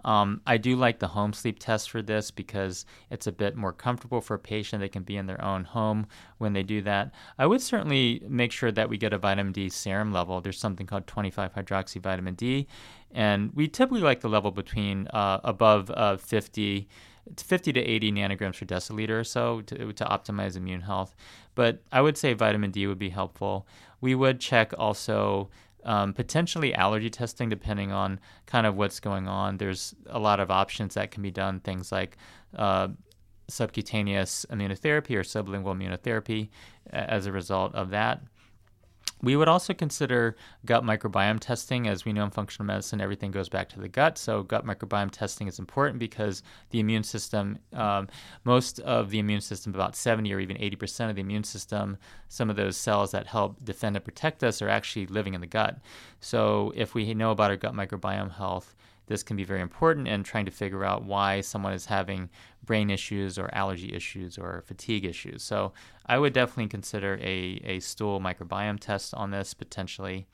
Um, 0.06 0.41
I 0.46 0.58
do 0.58 0.75
like 0.75 1.00
the 1.00 1.08
home 1.10 1.34
sleep 1.34 1.60
test 1.60 1.89
for 1.89 2.01
this 2.01 2.32
because 2.32 2.86
it's 3.10 3.27
a 3.27 3.32
bit 3.32 3.56
more 3.56 3.74
comfortable 3.74 4.22
for 4.22 4.36
a 4.36 4.39
patient. 4.39 4.79
They 4.79 4.89
can 4.89 5.03
be 5.03 5.17
in 5.17 5.25
their 5.25 5.44
own 5.44 5.63
home 5.63 6.08
when 6.38 6.53
they 6.53 6.63
do 6.63 6.82
that. 6.84 7.12
I 7.38 7.46
would 7.46 7.62
certainly 7.62 8.22
make 8.27 8.51
sure 8.51 8.72
that 8.72 8.89
we 8.89 8.98
get 8.98 9.12
a 9.12 9.17
vitamin 9.17 9.51
D 9.51 9.70
serum 9.70 10.13
level. 10.13 10.39
There's 10.39 10.60
something 10.60 10.88
called 10.88 11.08
25 11.08 11.53
hydroxy 11.53 12.01
vitamin 12.01 12.36
D, 12.36 12.67
and 13.12 13.51
we 13.53 13.67
typically 13.67 14.01
like 14.01 14.22
the 14.22 14.29
level 14.29 14.51
between 14.51 15.08
uh, 15.08 15.39
above 15.44 15.91
uh, 15.91 16.17
50. 16.17 16.88
50 17.36 17.74
to 17.74 17.82
80 17.82 18.13
nanograms 18.13 18.58
per 18.58 18.65
deciliter 18.65 19.20
or 19.20 19.24
so 19.25 19.60
to, 19.60 19.91
to 19.91 20.06
optimize 20.06 20.56
immune 20.56 20.79
health. 20.79 21.13
But 21.56 21.82
I 21.91 22.00
would 22.00 22.17
say 22.17 22.32
vitamin 22.32 22.72
D 22.72 22.88
would 22.88 22.98
be 22.98 23.10
helpful. 23.10 23.67
We 24.00 24.15
would 24.15 24.39
check 24.39 24.74
also 24.79 25.50
um, 25.84 26.13
potentially 26.13 26.74
allergy 26.74 27.10
testing 27.10 27.50
depending 27.50 27.91
on 27.91 28.19
kind 28.46 28.65
of 28.65 28.75
what's 28.75 29.00
going 29.00 29.27
on. 29.27 29.57
There's 29.57 29.96
a 30.07 30.19
lot 30.19 30.39
of 30.39 30.51
options 30.51 30.96
that 30.96 31.12
can 31.12 31.24
be 31.24 31.31
done, 31.31 31.60
things 31.60 31.91
like 31.91 32.17
uh, 32.55 32.89
subcutaneous 33.48 34.46
immunotherapy 34.51 35.15
or 35.15 35.24
sublingual 35.24 35.75
immunotherapy 35.75 36.50
as 36.91 37.25
a 37.25 37.31
result 37.31 37.74
of 37.75 37.89
that. 37.91 38.22
We 39.21 39.36
would 39.36 39.47
also 39.47 39.74
consider 39.74 40.36
gut 40.65 40.83
microbiome 40.83 41.39
testing. 41.39 41.88
As 41.88 42.05
we 42.05 42.13
know 42.13 42.24
in 42.25 42.31
functional 42.31 42.67
medicine, 42.67 43.01
everything 43.01 43.31
goes 43.31 43.50
back 43.50 43.67
to 43.69 43.79
the 43.79 43.88
gut. 43.88 44.17
So, 44.17 44.43
gut 44.43 44.65
microbiome 44.65 45.12
testing 45.12 45.47
is 45.47 45.57
important 45.57 46.00
because 46.00 46.43
the 46.69 46.79
immune 46.79 47.03
system, 47.03 47.57
um, 47.74 48.07
most 48.43 48.79
of 48.81 49.09
the 49.09 49.19
immune 49.19 49.41
system, 49.41 49.74
about 49.74 49.95
70 49.95 50.31
or 50.33 50.39
even 50.39 50.57
80% 50.57 51.09
of 51.09 51.15
the 51.15 51.21
immune 51.21 51.43
system, 51.43 51.97
some 52.29 52.50
of 52.50 52.55
those 52.55 52.77
cells 52.77 53.12
that 53.12 53.27
help 53.27 53.63
defend 53.63 53.95
and 53.95 54.05
protect 54.05 54.43
us 54.43 54.62
are 54.62 54.69
actually 54.69 55.07
living 55.07 55.33
in 55.33 55.41
the 55.41 55.47
gut. 55.47 55.79
So, 56.19 56.71
if 56.75 56.93
we 56.93 57.12
know 57.13 57.31
about 57.31 57.50
our 57.50 57.57
gut 57.57 57.74
microbiome 57.74 58.33
health, 58.33 58.75
this 59.07 59.23
can 59.23 59.35
be 59.35 59.43
very 59.43 59.61
important 59.61 60.07
in 60.07 60.23
trying 60.23 60.45
to 60.45 60.51
figure 60.51 60.85
out 60.85 61.03
why 61.03 61.41
someone 61.41 61.73
is 61.73 61.85
having 61.85 62.29
brain 62.63 62.89
issues 62.89 63.39
or 63.39 63.49
allergy 63.53 63.93
issues 63.93 64.37
or 64.37 64.63
fatigue 64.67 65.05
issues. 65.05 65.43
So 65.43 65.73
I 66.05 66.19
would 66.19 66.33
definitely 66.33 66.67
consider 66.67 67.17
a, 67.21 67.61
a 67.63 67.79
stool 67.79 68.19
microbiome 68.19 68.79
test 68.79 69.13
on 69.13 69.31
this 69.31 69.53
potentially. 69.53 70.27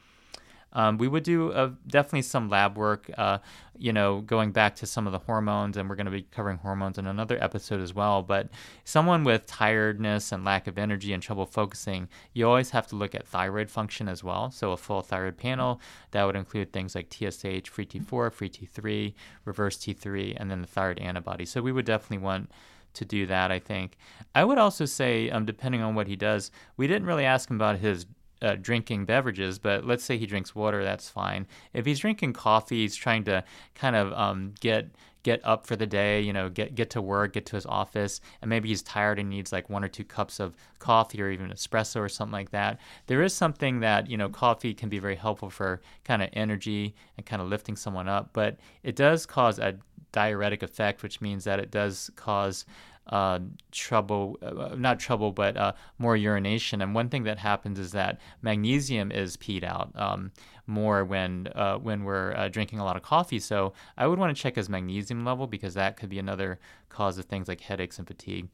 Um, 0.74 0.98
we 0.98 1.08
would 1.08 1.24
do 1.24 1.51
uh, 1.51 1.72
definitely 1.88 2.24
some 2.24 2.50
lab 2.50 2.77
work, 2.77 3.10
uh, 3.18 3.38
you 3.77 3.94
know, 3.94 4.22
going 4.22 4.51
back 4.51 4.75
to 4.77 4.86
some 4.86 5.06
of 5.08 5.13
the 5.13 5.20
hormones, 5.20 5.77
and 5.77 5.89
we're 5.89 5.96
going 5.96 6.06
to 6.06 6.12
be 6.12 6.24
covering 6.24 6.58
hormones 6.58 6.98
in 6.98 7.08
another 7.08 7.42
episode 7.42 7.80
as 7.80 7.94
well. 7.94 8.22
But 8.22 8.50
someone 8.84 9.24
with 9.24 9.46
tiredness 9.46 10.32
and 10.32 10.44
lack 10.44 10.68
of 10.68 10.77
energy 10.77 11.13
and 11.13 11.22
trouble 11.22 11.46
focusing, 11.46 12.10
you 12.34 12.48
always 12.48 12.72
have 12.72 12.88
to 12.88 12.96
look 12.96 13.15
at 13.15 13.27
thyroid 13.27 13.70
function 13.70 14.10
as 14.10 14.24
well. 14.24 14.51
So 14.51 14.72
a 14.72 14.77
full 14.77 15.01
thyroid 15.01 15.38
panel 15.38 15.80
that 16.12 16.24
would 16.24 16.36
include 16.36 16.74
things 16.74 16.96
like 16.96 17.13
TSH, 17.13 17.70
free 17.70 17.86
T4, 17.86 18.32
free 18.32 18.50
T3, 18.50 19.13
reverse 19.46 19.77
T3, 19.77 20.36
and 20.38 20.50
then 20.50 20.62
the 20.62 20.68
thyroid 20.68 21.00
antibody. 21.00 21.46
So 21.46 21.62
we 21.62 21.72
would 21.72 21.86
definitely 21.86 22.24
want 22.24 22.51
to 22.94 23.06
do 23.06 23.25
that, 23.25 23.51
I 23.51 23.60
think. 23.60 23.98
I 24.36 24.44
would 24.44 24.58
also 24.58 24.86
say, 24.86 25.30
um, 25.30 25.46
depending 25.46 25.82
on 25.82 25.96
what 25.96 26.08
he 26.08 26.15
does, 26.15 26.51
we 26.77 26.88
didn't 26.88 27.08
really 27.08 27.25
ask 27.25 27.50
him 27.50 27.56
about 27.56 27.80
his 27.80 28.06
uh, 28.44 28.56
drinking 28.62 29.06
beverages, 29.06 29.58
but 29.58 29.86
let's 29.86 30.04
say 30.04 30.18
he 30.18 30.26
drinks 30.26 30.54
water, 30.54 30.84
that's 30.84 31.10
fine. 31.10 31.48
If 31.74 31.86
he's 31.86 32.00
drinking 32.00 32.34
coffee, 32.34 32.82
he's 32.82 32.96
trying 32.96 33.24
to 33.24 33.44
kind 33.74 33.96
of 33.96 34.12
um, 34.14 34.54
get 34.60 34.90
get 35.24 35.40
up 35.46 35.66
for 35.66 35.78
the 35.78 35.88
day, 35.88 36.20
you 36.20 36.34
know, 36.34 36.50
get 36.50 36.76
get 36.76 36.90
to 36.92 37.02
work, 37.02 37.34
get 37.34 37.46
to 37.48 37.56
his 37.56 37.66
office, 37.66 38.20
and 38.42 38.50
maybe 38.50 38.68
he's 38.68 38.82
tired 38.82 39.18
and 39.18 39.30
needs 39.30 39.54
like 39.54 39.70
one 39.70 39.84
or 39.84 39.88
two 39.88 40.04
cups 40.04 40.40
of 40.40 40.56
coffee 40.80 41.22
or 41.22 41.32
even 41.32 41.50
espresso 41.50 42.02
or 42.02 42.10
something 42.10 42.34
like 42.34 42.52
that. 42.52 42.80
There 43.08 43.24
is 43.24 43.34
something 43.34 43.80
that, 43.80 44.10
you 44.10 44.18
know, 44.18 44.28
coffee 44.28 44.74
can 44.74 44.90
be 44.90 45.00
very 45.00 45.16
helpful 45.16 45.50
for 45.50 45.82
kind 46.04 46.22
of 46.22 46.30
energy 46.34 46.94
and 47.18 47.26
kind 47.26 47.42
of 47.42 47.48
lifting 47.48 47.78
someone 47.78 48.10
up, 48.10 48.32
but 48.34 48.58
it 48.84 48.98
does 48.98 49.26
cause 49.26 49.58
a 49.60 49.78
diuretic 50.12 50.62
effect, 50.62 51.02
which 51.02 51.22
means 51.22 51.46
that 51.46 51.60
it 51.60 51.72
does 51.72 52.12
cause 52.16 52.66
uh, 53.08 53.40
trouble, 53.72 54.38
uh, 54.42 54.76
not 54.76 55.00
trouble, 55.00 55.32
but 55.32 55.58
uh, 55.58 55.74
more 55.98 56.16
urination. 56.16 56.82
And 56.82 56.96
one 56.96 57.10
thing 57.10 57.24
that 57.24 57.38
happens 57.38 57.80
is 57.80 57.92
that 57.92 58.20
magnesium 58.42 59.12
is 59.12 59.38
peed 59.38 59.64
out 59.64 59.92
um, 59.96 60.32
more 60.68 61.04
when 61.04 61.48
uh, 61.56 61.78
when 61.78 62.04
we're 62.04 62.34
uh, 62.36 62.48
drinking 62.48 62.80
a 62.80 62.86
lot 62.86 62.96
of 62.96 63.02
coffee. 63.02 63.40
So 63.40 63.74
I 63.98 64.08
would 64.08 64.20
want 64.20 64.36
to 64.36 64.42
check 64.42 64.56
his 64.56 64.70
magnesium 64.70 65.26
level 65.26 65.48
because 65.48 65.74
that 65.74 65.98
could 65.98 66.10
be 66.10 66.20
another 66.20 66.60
cause 66.90 67.18
of 67.18 67.26
things 67.26 67.48
like 67.48 67.62
headaches 67.62 67.98
and 67.98 68.08
fatigue. 68.08 68.48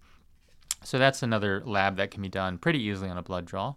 So 0.84 0.98
that's 0.98 1.22
another 1.24 1.62
lab 1.66 1.98
that 1.98 2.10
can 2.12 2.22
be 2.22 2.30
done 2.30 2.58
pretty 2.58 2.82
easily 2.82 3.10
on 3.10 3.18
a 3.18 3.22
blood 3.22 3.46
draw. 3.46 3.76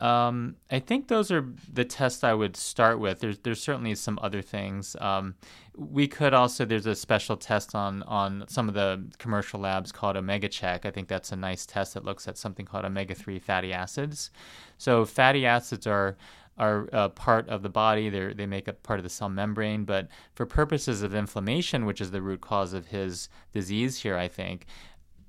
Um, 0.00 0.56
I 0.70 0.80
think 0.80 1.08
those 1.08 1.30
are 1.30 1.46
the 1.72 1.84
tests 1.84 2.24
I 2.24 2.34
would 2.34 2.56
start 2.56 2.98
with. 2.98 3.20
There's 3.20 3.38
there's 3.38 3.62
certainly 3.62 3.94
some 3.94 4.18
other 4.22 4.42
things. 4.42 4.96
Um, 5.00 5.34
we 5.76 6.06
could 6.06 6.34
also 6.34 6.64
there's 6.64 6.86
a 6.86 6.94
special 6.94 7.36
test 7.36 7.74
on 7.74 8.02
on 8.04 8.44
some 8.48 8.68
of 8.68 8.74
the 8.74 9.04
commercial 9.18 9.60
labs 9.60 9.92
called 9.92 10.16
OmegaCheck. 10.16 10.84
I 10.84 10.90
think 10.90 11.08
that's 11.08 11.32
a 11.32 11.36
nice 11.36 11.66
test 11.66 11.94
that 11.94 12.04
looks 12.04 12.26
at 12.28 12.38
something 12.38 12.66
called 12.66 12.84
omega 12.84 13.14
three 13.14 13.38
fatty 13.38 13.72
acids. 13.72 14.30
So 14.78 15.04
fatty 15.04 15.46
acids 15.46 15.86
are 15.86 16.16
are 16.56 17.08
part 17.10 17.48
of 17.48 17.62
the 17.62 17.68
body. 17.68 18.08
They 18.08 18.32
they 18.32 18.46
make 18.46 18.68
up 18.68 18.82
part 18.82 18.98
of 18.98 19.04
the 19.04 19.10
cell 19.10 19.28
membrane. 19.28 19.84
But 19.84 20.08
for 20.34 20.46
purposes 20.46 21.02
of 21.02 21.14
inflammation, 21.14 21.84
which 21.84 22.00
is 22.00 22.10
the 22.10 22.22
root 22.22 22.40
cause 22.40 22.72
of 22.72 22.86
his 22.86 23.28
disease 23.52 24.02
here, 24.02 24.16
I 24.16 24.28
think 24.28 24.66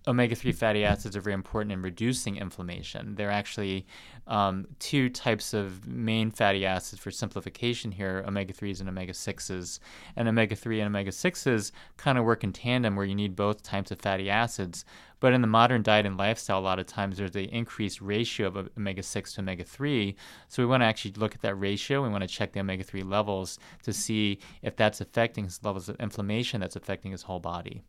omega 0.08 0.36
3 0.36 0.52
fatty 0.52 0.86
acids 0.86 1.16
are 1.16 1.22
very 1.22 1.34
important 1.34 1.72
in 1.72 1.82
reducing 1.82 2.38
inflammation. 2.38 3.16
There 3.16 3.30
are 3.30 3.32
actually 3.32 3.86
um, 4.28 4.68
two 4.80 5.10
types 5.10 5.54
of 5.54 5.88
main 5.88 6.32
fatty 6.32 6.66
acids 6.66 7.02
for 7.02 7.12
simplification 7.12 7.92
here 7.92 8.24
omega 8.28 8.54
3s 8.54 8.80
and 8.80 8.90
omega 8.90 9.14
6s. 9.14 9.80
And 10.16 10.28
omega 10.28 10.56
3 10.56 10.82
and 10.82 10.88
omega 10.88 11.12
6s 11.12 11.72
kind 11.98 12.18
of 12.18 12.26
work 12.26 12.44
in 12.44 12.54
tandem 12.54 12.96
where 12.96 13.06
you 13.06 13.16
need 13.16 13.36
both 13.36 13.64
types 13.64 13.92
of 13.92 14.00
fatty 14.00 14.30
acids. 14.30 14.86
But 15.20 15.34
in 15.34 15.42
the 15.42 15.48
modern 15.48 15.82
diet 15.82 16.06
and 16.06 16.18
lifestyle, 16.18 16.60
a 16.60 16.62
lot 16.62 16.80
of 16.80 16.86
times 16.86 17.18
there's 17.18 17.36
an 17.36 17.46
increased 17.46 18.02
ratio 18.02 18.48
of 18.48 18.70
omega 18.78 19.02
6 19.02 19.34
to 19.34 19.42
omega 19.42 19.64
3. 19.64 20.16
So 20.50 20.62
we 20.62 20.68
want 20.68 20.82
to 20.82 20.86
actually 20.86 21.14
look 21.14 21.34
at 21.34 21.42
that 21.42 21.56
ratio. 21.56 22.04
We 22.04 22.10
want 22.10 22.22
to 22.22 22.28
check 22.28 22.54
the 22.54 22.60
omega 22.60 22.84
3 22.84 23.02
levels 23.02 23.58
to 23.84 23.94
see 23.94 24.40
if 24.62 24.76
that's 24.76 25.02
affecting 25.02 25.46
his 25.46 25.64
levels 25.64 25.90
of 25.90 25.96
inflammation 26.00 26.62
that's 26.62 26.76
affecting 26.76 27.12
his 27.12 27.24
whole 27.24 27.40
body. 27.40 27.84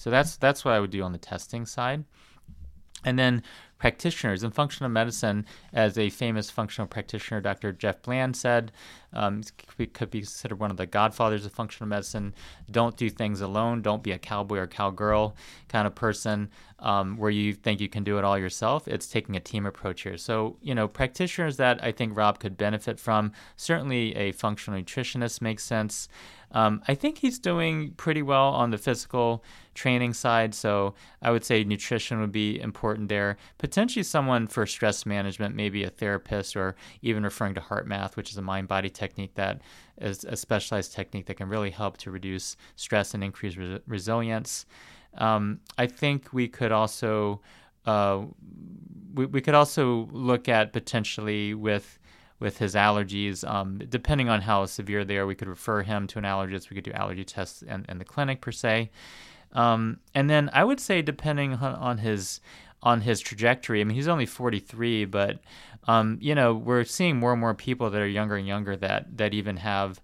So 0.00 0.08
that's 0.08 0.38
that's 0.38 0.64
what 0.64 0.72
I 0.72 0.80
would 0.80 0.90
do 0.90 1.02
on 1.02 1.12
the 1.12 1.18
testing 1.18 1.66
side. 1.66 2.04
And 3.04 3.18
then 3.18 3.42
practitioners 3.78 4.42
in 4.42 4.50
functional 4.50 4.88
medicine, 4.88 5.44
as 5.74 5.98
a 5.98 6.08
famous 6.08 6.50
functional 6.50 6.86
practitioner, 6.86 7.40
Dr. 7.42 7.72
Jeff 7.72 8.00
Bland 8.00 8.34
said, 8.34 8.72
um, 9.12 9.42
could 9.92 10.10
be 10.10 10.20
considered 10.20 10.58
one 10.58 10.70
of 10.70 10.78
the 10.78 10.86
godfathers 10.86 11.44
of 11.44 11.52
functional 11.52 11.88
medicine. 11.88 12.34
Don't 12.70 12.96
do 12.96 13.10
things 13.10 13.42
alone. 13.42 13.82
Don't 13.82 14.02
be 14.02 14.12
a 14.12 14.18
cowboy 14.18 14.58
or 14.58 14.66
cowgirl 14.66 15.34
kind 15.68 15.86
of 15.86 15.94
person 15.94 16.50
um, 16.78 17.16
where 17.16 17.30
you 17.30 17.52
think 17.52 17.80
you 17.80 17.88
can 17.88 18.04
do 18.04 18.18
it 18.18 18.24
all 18.24 18.38
yourself. 18.38 18.88
It's 18.88 19.06
taking 19.06 19.36
a 19.36 19.40
team 19.40 19.66
approach 19.66 20.02
here. 20.02 20.16
So, 20.16 20.56
you 20.62 20.74
know, 20.74 20.88
practitioners 20.88 21.56
that 21.56 21.82
I 21.82 21.92
think 21.92 22.16
Rob 22.16 22.38
could 22.38 22.56
benefit 22.56 22.98
from, 22.98 23.32
certainly 23.56 24.14
a 24.16 24.32
functional 24.32 24.80
nutritionist 24.80 25.40
makes 25.40 25.64
sense. 25.64 26.08
Um, 26.52 26.82
I 26.88 26.94
think 26.94 27.18
he's 27.18 27.38
doing 27.38 27.92
pretty 27.92 28.22
well 28.22 28.48
on 28.48 28.70
the 28.70 28.78
physical 28.78 29.44
training 29.80 30.12
side. 30.12 30.54
So 30.54 30.94
I 31.22 31.30
would 31.30 31.44
say 31.44 31.64
nutrition 31.64 32.20
would 32.20 32.32
be 32.32 32.60
important 32.60 33.08
there. 33.08 33.38
Potentially 33.56 34.02
someone 34.02 34.46
for 34.46 34.66
stress 34.66 35.06
management, 35.06 35.54
maybe 35.54 35.84
a 35.84 35.90
therapist 35.90 36.54
or 36.54 36.76
even 37.00 37.22
referring 37.24 37.54
to 37.54 37.62
HeartMath, 37.62 38.16
which 38.16 38.30
is 38.30 38.36
a 38.36 38.42
mind 38.42 38.68
body 38.68 38.90
technique 38.90 39.34
that 39.36 39.62
is 39.98 40.24
a 40.24 40.36
specialized 40.36 40.92
technique 40.92 41.26
that 41.26 41.38
can 41.38 41.48
really 41.48 41.70
help 41.70 41.96
to 41.98 42.10
reduce 42.10 42.56
stress 42.76 43.14
and 43.14 43.24
increase 43.24 43.56
re- 43.56 43.80
resilience. 43.86 44.66
Um, 45.16 45.60
I 45.78 45.86
think 45.86 46.32
we 46.32 46.46
could 46.46 46.72
also 46.72 47.40
uh, 47.86 48.26
we, 49.14 49.24
we 49.26 49.40
could 49.40 49.54
also 49.54 50.08
look 50.12 50.48
at 50.48 50.72
potentially 50.72 51.54
with 51.54 51.98
with 52.38 52.58
his 52.58 52.74
allergies. 52.74 53.48
Um, 53.48 53.78
depending 53.88 54.28
on 54.28 54.40
how 54.40 54.66
severe 54.66 55.04
they 55.04 55.18
are, 55.18 55.26
we 55.26 55.34
could 55.34 55.48
refer 55.48 55.82
him 55.82 56.06
to 56.08 56.18
an 56.18 56.24
allergist. 56.24 56.70
We 56.70 56.74
could 56.74 56.84
do 56.84 56.92
allergy 56.92 57.24
tests 57.24 57.62
in, 57.62 57.84
in 57.88 57.98
the 57.98 58.04
clinic 58.04 58.40
per 58.40 58.52
se. 58.52 58.90
Um, 59.52 59.98
and 60.14 60.30
then 60.30 60.50
I 60.52 60.64
would 60.64 60.80
say, 60.80 61.02
depending 61.02 61.54
on, 61.54 61.74
on, 61.74 61.98
his 61.98 62.40
on 62.82 63.00
his 63.00 63.20
trajectory, 63.20 63.80
I 63.80 63.84
mean, 63.84 63.96
he's 63.96 64.08
only 64.08 64.26
43, 64.26 65.06
but 65.06 65.40
um, 65.88 66.18
you 66.20 66.34
know, 66.34 66.54
we're 66.54 66.84
seeing 66.84 67.18
more 67.18 67.32
and 67.32 67.40
more 67.40 67.54
people 67.54 67.90
that 67.90 68.00
are 68.00 68.06
younger 68.06 68.36
and 68.36 68.46
younger 68.46 68.76
that 68.76 69.16
that 69.16 69.34
even 69.34 69.56
have 69.56 70.00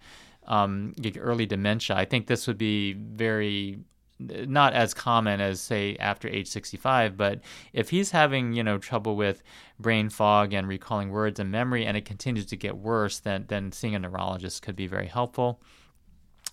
um, 0.47 0.95
early 1.19 1.47
dementia. 1.47 1.97
I 1.97 2.05
think 2.05 2.27
this 2.27 2.47
would 2.47 2.59
be 2.59 2.95
very 2.95 3.81
not 4.19 4.73
as 4.73 4.95
common 4.95 5.41
as 5.41 5.61
say 5.61 5.95
after 6.01 6.27
age 6.27 6.49
65 6.49 7.19
but 7.19 7.41
if 7.75 7.91
he's 7.91 8.13
having 8.13 8.55
you 8.55 8.65
know 8.65 8.79
trouble 8.79 9.15
with 9.15 9.43
brain 9.79 10.09
fog 10.09 10.55
and 10.55 10.67
recalling 10.67 11.11
words 11.11 11.39
and 11.39 11.51
memory 11.51 11.85
and 11.85 11.99
it 11.99 12.07
continues 12.07 12.47
to 12.47 12.57
get 12.57 12.79
worse 12.79 13.19
then 13.19 13.45
then 13.49 13.71
seeing 13.73 13.95
a 13.95 13.99
neurologist 13.99 14.63
could 14.63 14.75
be 14.75 14.87
very 14.87 15.07
helpful 15.07 15.61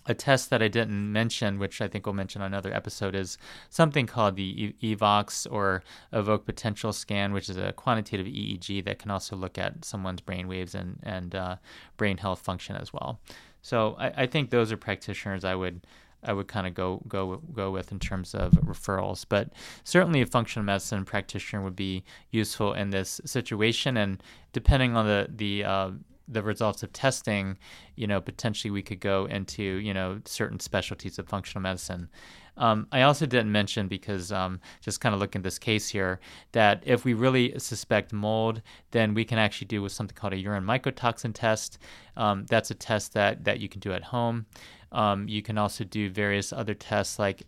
a 0.06 0.14
test 0.14 0.50
that 0.50 0.62
I 0.62 0.68
didn't 0.68 1.12
mention, 1.12 1.58
which 1.58 1.80
I 1.80 1.88
think 1.88 2.06
we'll 2.06 2.14
mention 2.14 2.42
on 2.42 2.48
another 2.48 2.72
episode, 2.72 3.14
is 3.14 3.38
something 3.70 4.06
called 4.06 4.36
the 4.36 4.74
EVOX 4.82 5.50
or 5.50 5.82
Evoke 6.12 6.44
Potential 6.44 6.92
Scan, 6.92 7.32
which 7.32 7.48
is 7.48 7.56
a 7.56 7.72
quantitative 7.72 8.26
EEG 8.26 8.84
that 8.84 8.98
can 8.98 9.10
also 9.10 9.36
look 9.36 9.58
at 9.58 9.84
someone's 9.84 10.20
brain 10.20 10.48
waves 10.48 10.74
and, 10.74 10.98
and 11.02 11.34
uh, 11.34 11.56
brain 11.96 12.18
health 12.18 12.40
function 12.40 12.76
as 12.76 12.92
well. 12.92 13.20
So 13.62 13.96
I, 13.98 14.22
I 14.22 14.26
think 14.26 14.50
those 14.50 14.70
are 14.72 14.76
practitioners 14.76 15.44
I 15.44 15.54
would 15.54 15.86
I 16.26 16.32
would 16.32 16.48
kind 16.48 16.66
of 16.66 16.74
go 16.74 17.02
go 17.06 17.42
go 17.54 17.70
with 17.70 17.92
in 17.92 17.98
terms 17.98 18.34
of 18.34 18.52
referrals. 18.52 19.24
But 19.28 19.50
certainly, 19.84 20.22
a 20.22 20.26
functional 20.26 20.64
medicine 20.64 21.04
practitioner 21.04 21.62
would 21.62 21.76
be 21.76 22.04
useful 22.30 22.72
in 22.72 22.90
this 22.90 23.20
situation. 23.24 23.96
And 23.96 24.22
depending 24.52 24.96
on 24.96 25.06
the 25.06 25.28
the 25.28 25.64
uh, 25.64 25.90
the 26.28 26.42
results 26.42 26.82
of 26.82 26.92
testing, 26.92 27.58
you 27.96 28.06
know, 28.06 28.20
potentially 28.20 28.70
we 28.70 28.82
could 28.82 29.00
go 29.00 29.26
into 29.26 29.62
you 29.62 29.94
know 29.94 30.20
certain 30.24 30.60
specialties 30.60 31.18
of 31.18 31.28
functional 31.28 31.62
medicine. 31.62 32.08
Um, 32.56 32.86
I 32.92 33.02
also 33.02 33.26
didn't 33.26 33.50
mention 33.50 33.88
because 33.88 34.30
um, 34.30 34.60
just 34.80 35.00
kind 35.00 35.14
of 35.14 35.20
looking 35.20 35.40
at 35.40 35.44
this 35.44 35.58
case 35.58 35.88
here 35.88 36.20
that 36.52 36.82
if 36.86 37.04
we 37.04 37.12
really 37.12 37.58
suspect 37.58 38.12
mold, 38.12 38.62
then 38.92 39.12
we 39.12 39.24
can 39.24 39.38
actually 39.38 39.66
do 39.66 39.82
with 39.82 39.90
something 39.92 40.14
called 40.14 40.32
a 40.32 40.38
urine 40.38 40.64
mycotoxin 40.64 41.32
test. 41.34 41.78
Um, 42.16 42.46
that's 42.46 42.70
a 42.70 42.74
test 42.74 43.14
that 43.14 43.44
that 43.44 43.60
you 43.60 43.68
can 43.68 43.80
do 43.80 43.92
at 43.92 44.04
home. 44.04 44.46
Um, 44.92 45.26
you 45.28 45.42
can 45.42 45.58
also 45.58 45.82
do 45.84 46.08
various 46.08 46.52
other 46.52 46.74
tests 46.74 47.18
like 47.18 47.42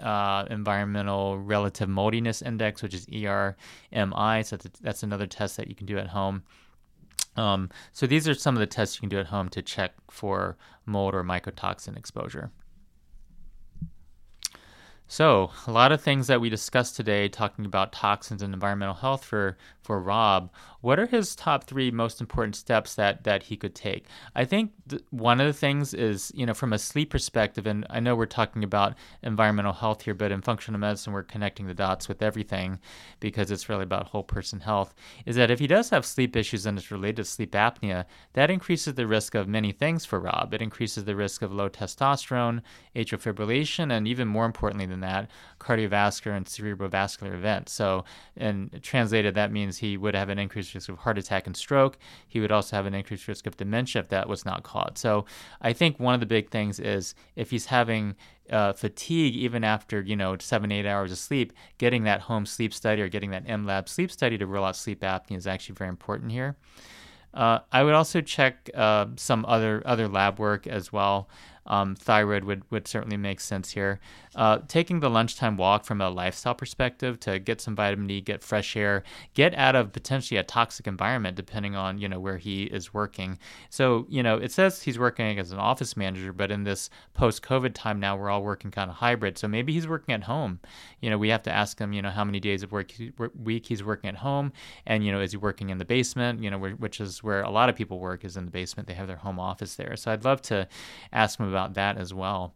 uh, 0.00 0.44
environmental 0.50 1.38
relative 1.38 1.88
moldiness 1.88 2.42
index, 2.42 2.82
which 2.82 2.94
is 2.94 3.06
ERMI. 3.06 4.44
So 4.44 4.56
that's, 4.56 4.80
that's 4.80 5.02
another 5.02 5.26
test 5.26 5.56
that 5.56 5.68
you 5.68 5.74
can 5.74 5.86
do 5.86 5.98
at 5.98 6.08
home. 6.08 6.42
Um, 7.36 7.70
so 7.92 8.06
these 8.06 8.28
are 8.28 8.34
some 8.34 8.56
of 8.56 8.60
the 8.60 8.66
tests 8.66 8.96
you 8.96 9.00
can 9.00 9.08
do 9.08 9.18
at 9.18 9.26
home 9.26 9.48
to 9.50 9.62
check 9.62 9.92
for 10.10 10.56
mold 10.84 11.14
or 11.14 11.22
mycotoxin 11.22 11.96
exposure. 11.96 12.50
So, 15.10 15.52
a 15.66 15.72
lot 15.72 15.90
of 15.90 16.02
things 16.02 16.26
that 16.26 16.42
we 16.42 16.50
discussed 16.50 16.94
today 16.94 17.28
talking 17.28 17.64
about 17.64 17.92
toxins 17.92 18.42
and 18.42 18.52
environmental 18.52 18.94
health 18.94 19.24
for, 19.24 19.56
for 19.80 19.98
Rob. 19.98 20.50
What 20.82 21.00
are 21.00 21.06
his 21.06 21.34
top 21.34 21.64
three 21.64 21.90
most 21.90 22.20
important 22.20 22.54
steps 22.54 22.94
that, 22.96 23.24
that 23.24 23.44
he 23.44 23.56
could 23.56 23.74
take? 23.74 24.04
I 24.36 24.44
think 24.44 24.72
th- 24.86 25.02
one 25.08 25.40
of 25.40 25.46
the 25.46 25.54
things 25.54 25.94
is, 25.94 26.30
you 26.34 26.44
know, 26.44 26.52
from 26.52 26.74
a 26.74 26.78
sleep 26.78 27.08
perspective, 27.08 27.66
and 27.66 27.86
I 27.88 28.00
know 28.00 28.14
we're 28.14 28.26
talking 28.26 28.62
about 28.62 28.96
environmental 29.22 29.72
health 29.72 30.02
here, 30.02 30.12
but 30.12 30.30
in 30.30 30.42
functional 30.42 30.78
medicine, 30.78 31.14
we're 31.14 31.22
connecting 31.22 31.66
the 31.66 31.74
dots 31.74 32.06
with 32.06 32.22
everything 32.22 32.78
because 33.18 33.50
it's 33.50 33.70
really 33.70 33.84
about 33.84 34.08
whole 34.08 34.22
person 34.22 34.60
health. 34.60 34.94
Is 35.24 35.36
that 35.36 35.50
if 35.50 35.58
he 35.58 35.66
does 35.66 35.88
have 35.88 36.04
sleep 36.04 36.36
issues 36.36 36.66
and 36.66 36.76
it's 36.76 36.90
related 36.90 37.16
to 37.16 37.24
sleep 37.24 37.52
apnea, 37.52 38.04
that 38.34 38.50
increases 38.50 38.92
the 38.92 39.06
risk 39.06 39.34
of 39.34 39.48
many 39.48 39.72
things 39.72 40.04
for 40.04 40.20
Rob. 40.20 40.52
It 40.52 40.60
increases 40.60 41.06
the 41.06 41.16
risk 41.16 41.40
of 41.40 41.50
low 41.50 41.70
testosterone, 41.70 42.60
atrial 42.94 43.22
fibrillation, 43.22 43.90
and 43.90 44.06
even 44.06 44.28
more 44.28 44.44
importantly 44.44 44.84
than 44.84 44.97
that, 45.00 45.30
cardiovascular 45.60 46.36
and 46.36 46.46
cerebrovascular 46.46 47.34
events. 47.34 47.72
So, 47.72 48.04
and 48.36 48.80
translated, 48.82 49.34
that 49.34 49.52
means 49.52 49.78
he 49.78 49.96
would 49.96 50.14
have 50.14 50.28
an 50.28 50.38
increased 50.38 50.74
risk 50.74 50.88
of 50.88 50.98
heart 50.98 51.18
attack 51.18 51.46
and 51.46 51.56
stroke. 51.56 51.98
He 52.26 52.40
would 52.40 52.52
also 52.52 52.76
have 52.76 52.86
an 52.86 52.94
increased 52.94 53.28
risk 53.28 53.46
of 53.46 53.56
dementia 53.56 54.02
if 54.02 54.08
that 54.08 54.28
was 54.28 54.44
not 54.44 54.62
caught. 54.62 54.98
So, 54.98 55.24
I 55.60 55.72
think 55.72 55.98
one 55.98 56.14
of 56.14 56.20
the 56.20 56.26
big 56.26 56.50
things 56.50 56.78
is 56.80 57.14
if 57.36 57.50
he's 57.50 57.66
having 57.66 58.16
uh, 58.50 58.72
fatigue 58.72 59.34
even 59.34 59.64
after 59.64 60.00
you 60.00 60.16
know 60.16 60.36
seven 60.38 60.72
eight 60.72 60.86
hours 60.86 61.12
of 61.12 61.18
sleep 61.18 61.52
getting 61.76 62.04
that 62.04 62.22
home 62.22 62.46
sleep 62.46 62.72
study 62.72 63.02
or 63.02 63.08
getting 63.08 63.30
that 63.30 63.46
in-lab 63.46 63.88
sleep 63.88 64.10
study 64.10 64.38
to 64.38 64.46
rule 64.46 64.64
out 64.64 64.76
sleep 64.76 65.00
apnea 65.00 65.36
is 65.36 65.46
actually 65.46 65.74
very 65.74 65.90
important 65.90 66.32
here 66.32 66.56
uh, 67.34 67.58
i 67.72 67.82
would 67.82 67.94
also 67.94 68.20
check 68.20 68.70
uh, 68.74 69.06
some 69.16 69.44
other 69.46 69.82
other 69.84 70.08
lab 70.08 70.38
work 70.38 70.66
as 70.66 70.92
well 70.92 71.28
um, 71.68 71.94
thyroid 71.94 72.44
would, 72.44 72.68
would 72.70 72.88
certainly 72.88 73.16
make 73.16 73.40
sense 73.40 73.70
here. 73.70 74.00
Uh, 74.34 74.58
taking 74.68 75.00
the 75.00 75.10
lunchtime 75.10 75.56
walk 75.56 75.84
from 75.84 76.00
a 76.00 76.08
lifestyle 76.10 76.54
perspective 76.54 77.18
to 77.20 77.38
get 77.38 77.60
some 77.60 77.76
vitamin 77.76 78.06
D, 78.06 78.20
get 78.20 78.42
fresh 78.42 78.76
air, 78.76 79.02
get 79.34 79.54
out 79.54 79.76
of 79.76 79.92
potentially 79.92 80.38
a 80.38 80.42
toxic 80.42 80.86
environment, 80.86 81.36
depending 81.36 81.76
on 81.76 81.98
you 81.98 82.08
know 82.08 82.20
where 82.20 82.38
he 82.38 82.64
is 82.64 82.92
working. 82.94 83.38
So 83.68 84.06
you 84.08 84.22
know 84.22 84.36
it 84.36 84.52
says 84.52 84.82
he's 84.82 84.98
working 84.98 85.38
as 85.38 85.52
an 85.52 85.58
office 85.58 85.96
manager, 85.96 86.32
but 86.32 86.50
in 86.50 86.64
this 86.64 86.90
post-COVID 87.14 87.74
time 87.74 88.00
now, 88.00 88.16
we're 88.16 88.30
all 88.30 88.42
working 88.42 88.70
kind 88.70 88.90
of 88.90 88.96
hybrid. 88.96 89.38
So 89.38 89.48
maybe 89.48 89.72
he's 89.72 89.88
working 89.88 90.14
at 90.14 90.24
home. 90.24 90.60
You 91.00 91.10
know, 91.10 91.18
we 91.18 91.28
have 91.28 91.42
to 91.42 91.52
ask 91.52 91.78
him, 91.78 91.92
you 91.92 92.02
know, 92.02 92.10
how 92.10 92.24
many 92.24 92.40
days 92.40 92.62
of 92.62 92.72
work 92.72 92.92
week 93.42 93.66
he's 93.66 93.84
working 93.84 94.08
at 94.08 94.16
home, 94.16 94.52
and 94.86 95.04
you 95.04 95.12
know, 95.12 95.20
is 95.20 95.32
he 95.32 95.36
working 95.36 95.70
in 95.70 95.78
the 95.78 95.84
basement? 95.84 96.42
You 96.42 96.50
know, 96.50 96.58
which 96.58 97.00
is 97.00 97.22
where 97.22 97.42
a 97.42 97.50
lot 97.50 97.68
of 97.68 97.76
people 97.76 97.98
work 97.98 98.24
is 98.24 98.36
in 98.36 98.44
the 98.44 98.50
basement. 98.50 98.88
They 98.88 98.94
have 98.94 99.06
their 99.06 99.16
home 99.16 99.38
office 99.38 99.74
there. 99.74 99.96
So 99.96 100.12
I'd 100.12 100.24
love 100.24 100.40
to 100.42 100.68
ask 101.12 101.38
him 101.38 101.48
about 101.48 101.57
about 101.58 101.74
that 101.74 101.98
as 101.98 102.14
well. 102.14 102.54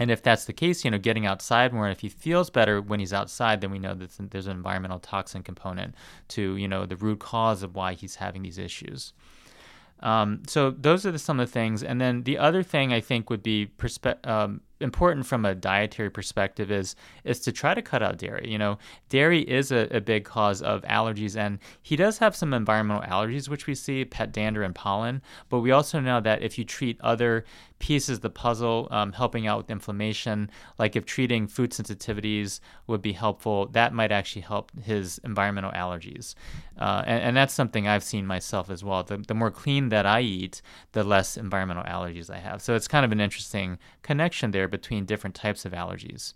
And 0.00 0.10
if 0.10 0.22
that's 0.22 0.44
the 0.44 0.52
case, 0.52 0.84
you 0.84 0.90
know, 0.90 0.98
getting 0.98 1.26
outside 1.26 1.72
more, 1.72 1.88
if 1.88 2.00
he 2.00 2.08
feels 2.08 2.50
better 2.50 2.80
when 2.80 3.00
he's 3.00 3.12
outside, 3.12 3.60
then 3.60 3.70
we 3.72 3.80
know 3.80 3.94
that 3.94 4.30
there's 4.30 4.46
an 4.46 4.56
environmental 4.56 5.00
toxin 5.00 5.42
component 5.42 5.94
to, 6.28 6.56
you 6.56 6.68
know, 6.68 6.86
the 6.86 6.96
root 6.96 7.18
cause 7.18 7.64
of 7.64 7.74
why 7.74 7.94
he's 7.94 8.16
having 8.16 8.42
these 8.42 8.58
issues. 8.58 9.12
Um, 10.00 10.42
so 10.46 10.70
those 10.70 11.04
are 11.04 11.10
the, 11.10 11.18
some 11.18 11.40
of 11.40 11.48
the 11.48 11.52
things. 11.52 11.82
And 11.82 12.00
then 12.00 12.22
the 12.22 12.38
other 12.38 12.62
thing 12.62 12.92
I 12.92 13.00
think 13.00 13.28
would 13.28 13.42
be 13.42 13.72
perspe- 13.76 14.24
um, 14.24 14.60
important 14.80 15.26
from 15.26 15.44
a 15.44 15.54
dietary 15.54 16.10
perspective 16.10 16.70
is 16.70 16.94
is 17.24 17.40
to 17.40 17.52
try 17.52 17.74
to 17.74 17.82
cut 17.82 18.02
out 18.02 18.18
dairy. 18.18 18.48
You 18.50 18.58
know, 18.58 18.78
dairy 19.08 19.40
is 19.40 19.72
a, 19.72 19.88
a, 19.96 20.00
big 20.00 20.24
cause 20.24 20.62
of 20.62 20.82
allergies, 20.82 21.36
and 21.36 21.58
he 21.82 21.96
does 21.96 22.18
have 22.18 22.36
some 22.36 22.54
environmental 22.54 23.02
allergies, 23.02 23.48
which 23.48 23.66
we 23.66 23.74
see 23.74 24.04
pet 24.04 24.32
dander 24.32 24.62
and 24.62 24.74
pollen. 24.74 25.22
But 25.48 25.60
we 25.60 25.70
also 25.70 26.00
know 26.00 26.20
that 26.20 26.42
if 26.42 26.58
you 26.58 26.64
treat 26.64 27.00
other 27.00 27.44
pieces 27.78 28.18
of 28.18 28.22
the 28.22 28.30
puzzle, 28.30 28.88
um, 28.90 29.12
helping 29.12 29.46
out 29.46 29.58
with 29.58 29.70
inflammation, 29.70 30.50
like 30.78 30.96
if 30.96 31.04
treating 31.04 31.46
food 31.46 31.70
sensitivities 31.70 32.60
would 32.86 33.02
be 33.02 33.12
helpful, 33.12 33.66
that 33.66 33.92
might 33.92 34.12
actually 34.12 34.42
help 34.42 34.72
his 34.82 35.20
environmental 35.24 35.70
allergies. 35.72 36.34
Uh, 36.78 37.02
and, 37.06 37.22
and, 37.22 37.36
that's 37.36 37.54
something 37.54 37.86
I've 37.86 38.04
seen 38.04 38.26
myself 38.26 38.70
as 38.70 38.84
well. 38.84 39.02
The, 39.02 39.18
the 39.18 39.34
more 39.34 39.50
clean 39.50 39.88
that 39.88 40.06
I 40.06 40.20
eat, 40.20 40.62
the 40.92 41.02
less 41.02 41.36
environmental 41.36 41.84
allergies 41.84 42.30
I 42.30 42.38
have. 42.38 42.62
So 42.62 42.74
it's 42.74 42.86
kind 42.88 43.04
of 43.04 43.12
an 43.12 43.20
interesting 43.20 43.78
connection 44.02 44.52
there 44.52 44.67
between 44.68 45.04
different 45.04 45.34
types 45.34 45.64
of 45.64 45.72
allergies. 45.72 46.34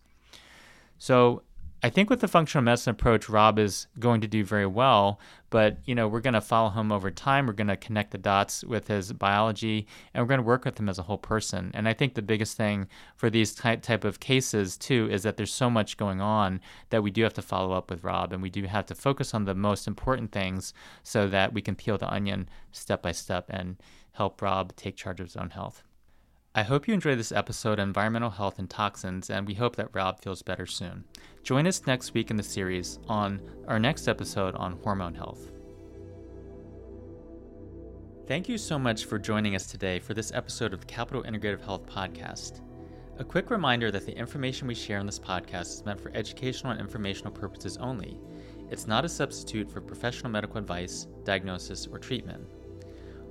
So 0.98 1.42
I 1.84 1.90
think 1.90 2.10
with 2.10 2.20
the 2.20 2.28
functional 2.28 2.62
medicine 2.62 2.92
approach, 2.92 3.28
Rob 3.28 3.58
is 3.58 3.88
going 3.98 4.20
to 4.20 4.28
do 4.28 4.44
very 4.44 4.66
well. 4.66 5.18
But 5.50 5.78
you 5.84 5.96
know, 5.96 6.06
we're 6.06 6.20
going 6.20 6.34
to 6.34 6.40
follow 6.40 6.70
him 6.70 6.92
over 6.92 7.10
time. 7.10 7.46
We're 7.46 7.54
going 7.54 7.66
to 7.66 7.76
connect 7.76 8.12
the 8.12 8.18
dots 8.18 8.62
with 8.62 8.86
his 8.86 9.12
biology, 9.12 9.88
and 10.14 10.22
we're 10.22 10.28
going 10.28 10.38
to 10.38 10.46
work 10.46 10.64
with 10.64 10.78
him 10.78 10.88
as 10.88 11.00
a 11.00 11.02
whole 11.02 11.18
person. 11.18 11.72
And 11.74 11.88
I 11.88 11.92
think 11.92 12.14
the 12.14 12.22
biggest 12.22 12.56
thing 12.56 12.86
for 13.16 13.28
these 13.28 13.52
type 13.52 13.82
type 13.82 14.04
of 14.04 14.20
cases 14.20 14.76
too 14.76 15.08
is 15.10 15.24
that 15.24 15.36
there's 15.36 15.52
so 15.52 15.68
much 15.68 15.96
going 15.96 16.20
on 16.20 16.60
that 16.90 17.02
we 17.02 17.10
do 17.10 17.24
have 17.24 17.34
to 17.34 17.42
follow 17.42 17.72
up 17.72 17.90
with 17.90 18.04
Rob, 18.04 18.32
and 18.32 18.42
we 18.42 18.50
do 18.50 18.62
have 18.64 18.86
to 18.86 18.94
focus 18.94 19.34
on 19.34 19.44
the 19.44 19.54
most 19.54 19.88
important 19.88 20.30
things 20.30 20.72
so 21.02 21.26
that 21.26 21.52
we 21.52 21.60
can 21.60 21.74
peel 21.74 21.98
the 21.98 22.12
onion 22.12 22.48
step 22.70 23.02
by 23.02 23.10
step 23.10 23.46
and 23.50 23.76
help 24.12 24.40
Rob 24.40 24.76
take 24.76 24.94
charge 24.94 25.18
of 25.18 25.26
his 25.26 25.36
own 25.36 25.50
health. 25.50 25.82
I 26.54 26.64
hope 26.64 26.86
you 26.86 26.92
enjoyed 26.92 27.18
this 27.18 27.32
episode 27.32 27.80
on 27.80 27.88
environmental 27.88 28.28
health 28.28 28.58
and 28.58 28.68
toxins, 28.68 29.30
and 29.30 29.46
we 29.46 29.54
hope 29.54 29.76
that 29.76 29.88
Rob 29.94 30.20
feels 30.20 30.42
better 30.42 30.66
soon. 30.66 31.04
Join 31.42 31.66
us 31.66 31.86
next 31.86 32.12
week 32.12 32.30
in 32.30 32.36
the 32.36 32.42
series 32.42 32.98
on 33.08 33.40
our 33.68 33.78
next 33.78 34.06
episode 34.06 34.54
on 34.56 34.78
hormone 34.82 35.14
health. 35.14 35.50
Thank 38.26 38.50
you 38.50 38.58
so 38.58 38.78
much 38.78 39.06
for 39.06 39.18
joining 39.18 39.54
us 39.54 39.66
today 39.66 39.98
for 39.98 40.12
this 40.12 40.30
episode 40.32 40.74
of 40.74 40.80
the 40.80 40.86
Capital 40.86 41.22
Integrative 41.22 41.64
Health 41.64 41.86
Podcast. 41.86 42.60
A 43.18 43.24
quick 43.24 43.48
reminder 43.48 43.90
that 43.90 44.04
the 44.04 44.14
information 44.14 44.68
we 44.68 44.74
share 44.74 44.98
in 44.98 45.06
this 45.06 45.18
podcast 45.18 45.76
is 45.76 45.84
meant 45.86 46.02
for 46.02 46.14
educational 46.14 46.72
and 46.72 46.80
informational 46.82 47.32
purposes 47.32 47.78
only. 47.78 48.20
It's 48.68 48.86
not 48.86 49.06
a 49.06 49.08
substitute 49.08 49.70
for 49.70 49.80
professional 49.80 50.30
medical 50.30 50.58
advice, 50.58 51.06
diagnosis, 51.24 51.86
or 51.86 51.98
treatment. 51.98 52.46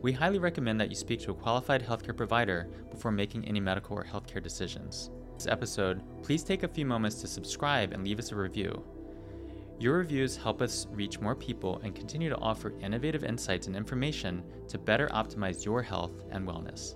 We 0.01 0.11
highly 0.11 0.39
recommend 0.39 0.81
that 0.81 0.89
you 0.89 0.95
speak 0.95 1.19
to 1.21 1.31
a 1.31 1.35
qualified 1.35 1.85
healthcare 1.85 2.17
provider 2.17 2.67
before 2.89 3.11
making 3.11 3.47
any 3.47 3.59
medical 3.59 3.97
or 3.97 4.03
healthcare 4.03 4.41
decisions. 4.41 5.11
This 5.35 5.45
episode, 5.45 6.01
please 6.23 6.43
take 6.43 6.63
a 6.63 6.67
few 6.67 6.87
moments 6.87 7.21
to 7.21 7.27
subscribe 7.27 7.93
and 7.93 8.03
leave 8.03 8.17
us 8.17 8.31
a 8.31 8.35
review. 8.35 8.83
Your 9.79 9.97
reviews 9.97 10.35
help 10.35 10.61
us 10.61 10.87
reach 10.91 11.19
more 11.19 11.35
people 11.35 11.79
and 11.83 11.95
continue 11.95 12.29
to 12.29 12.37
offer 12.37 12.73
innovative 12.81 13.23
insights 13.23 13.67
and 13.67 13.75
information 13.75 14.43
to 14.69 14.79
better 14.79 15.07
optimize 15.09 15.65
your 15.65 15.83
health 15.83 16.23
and 16.31 16.47
wellness. 16.47 16.95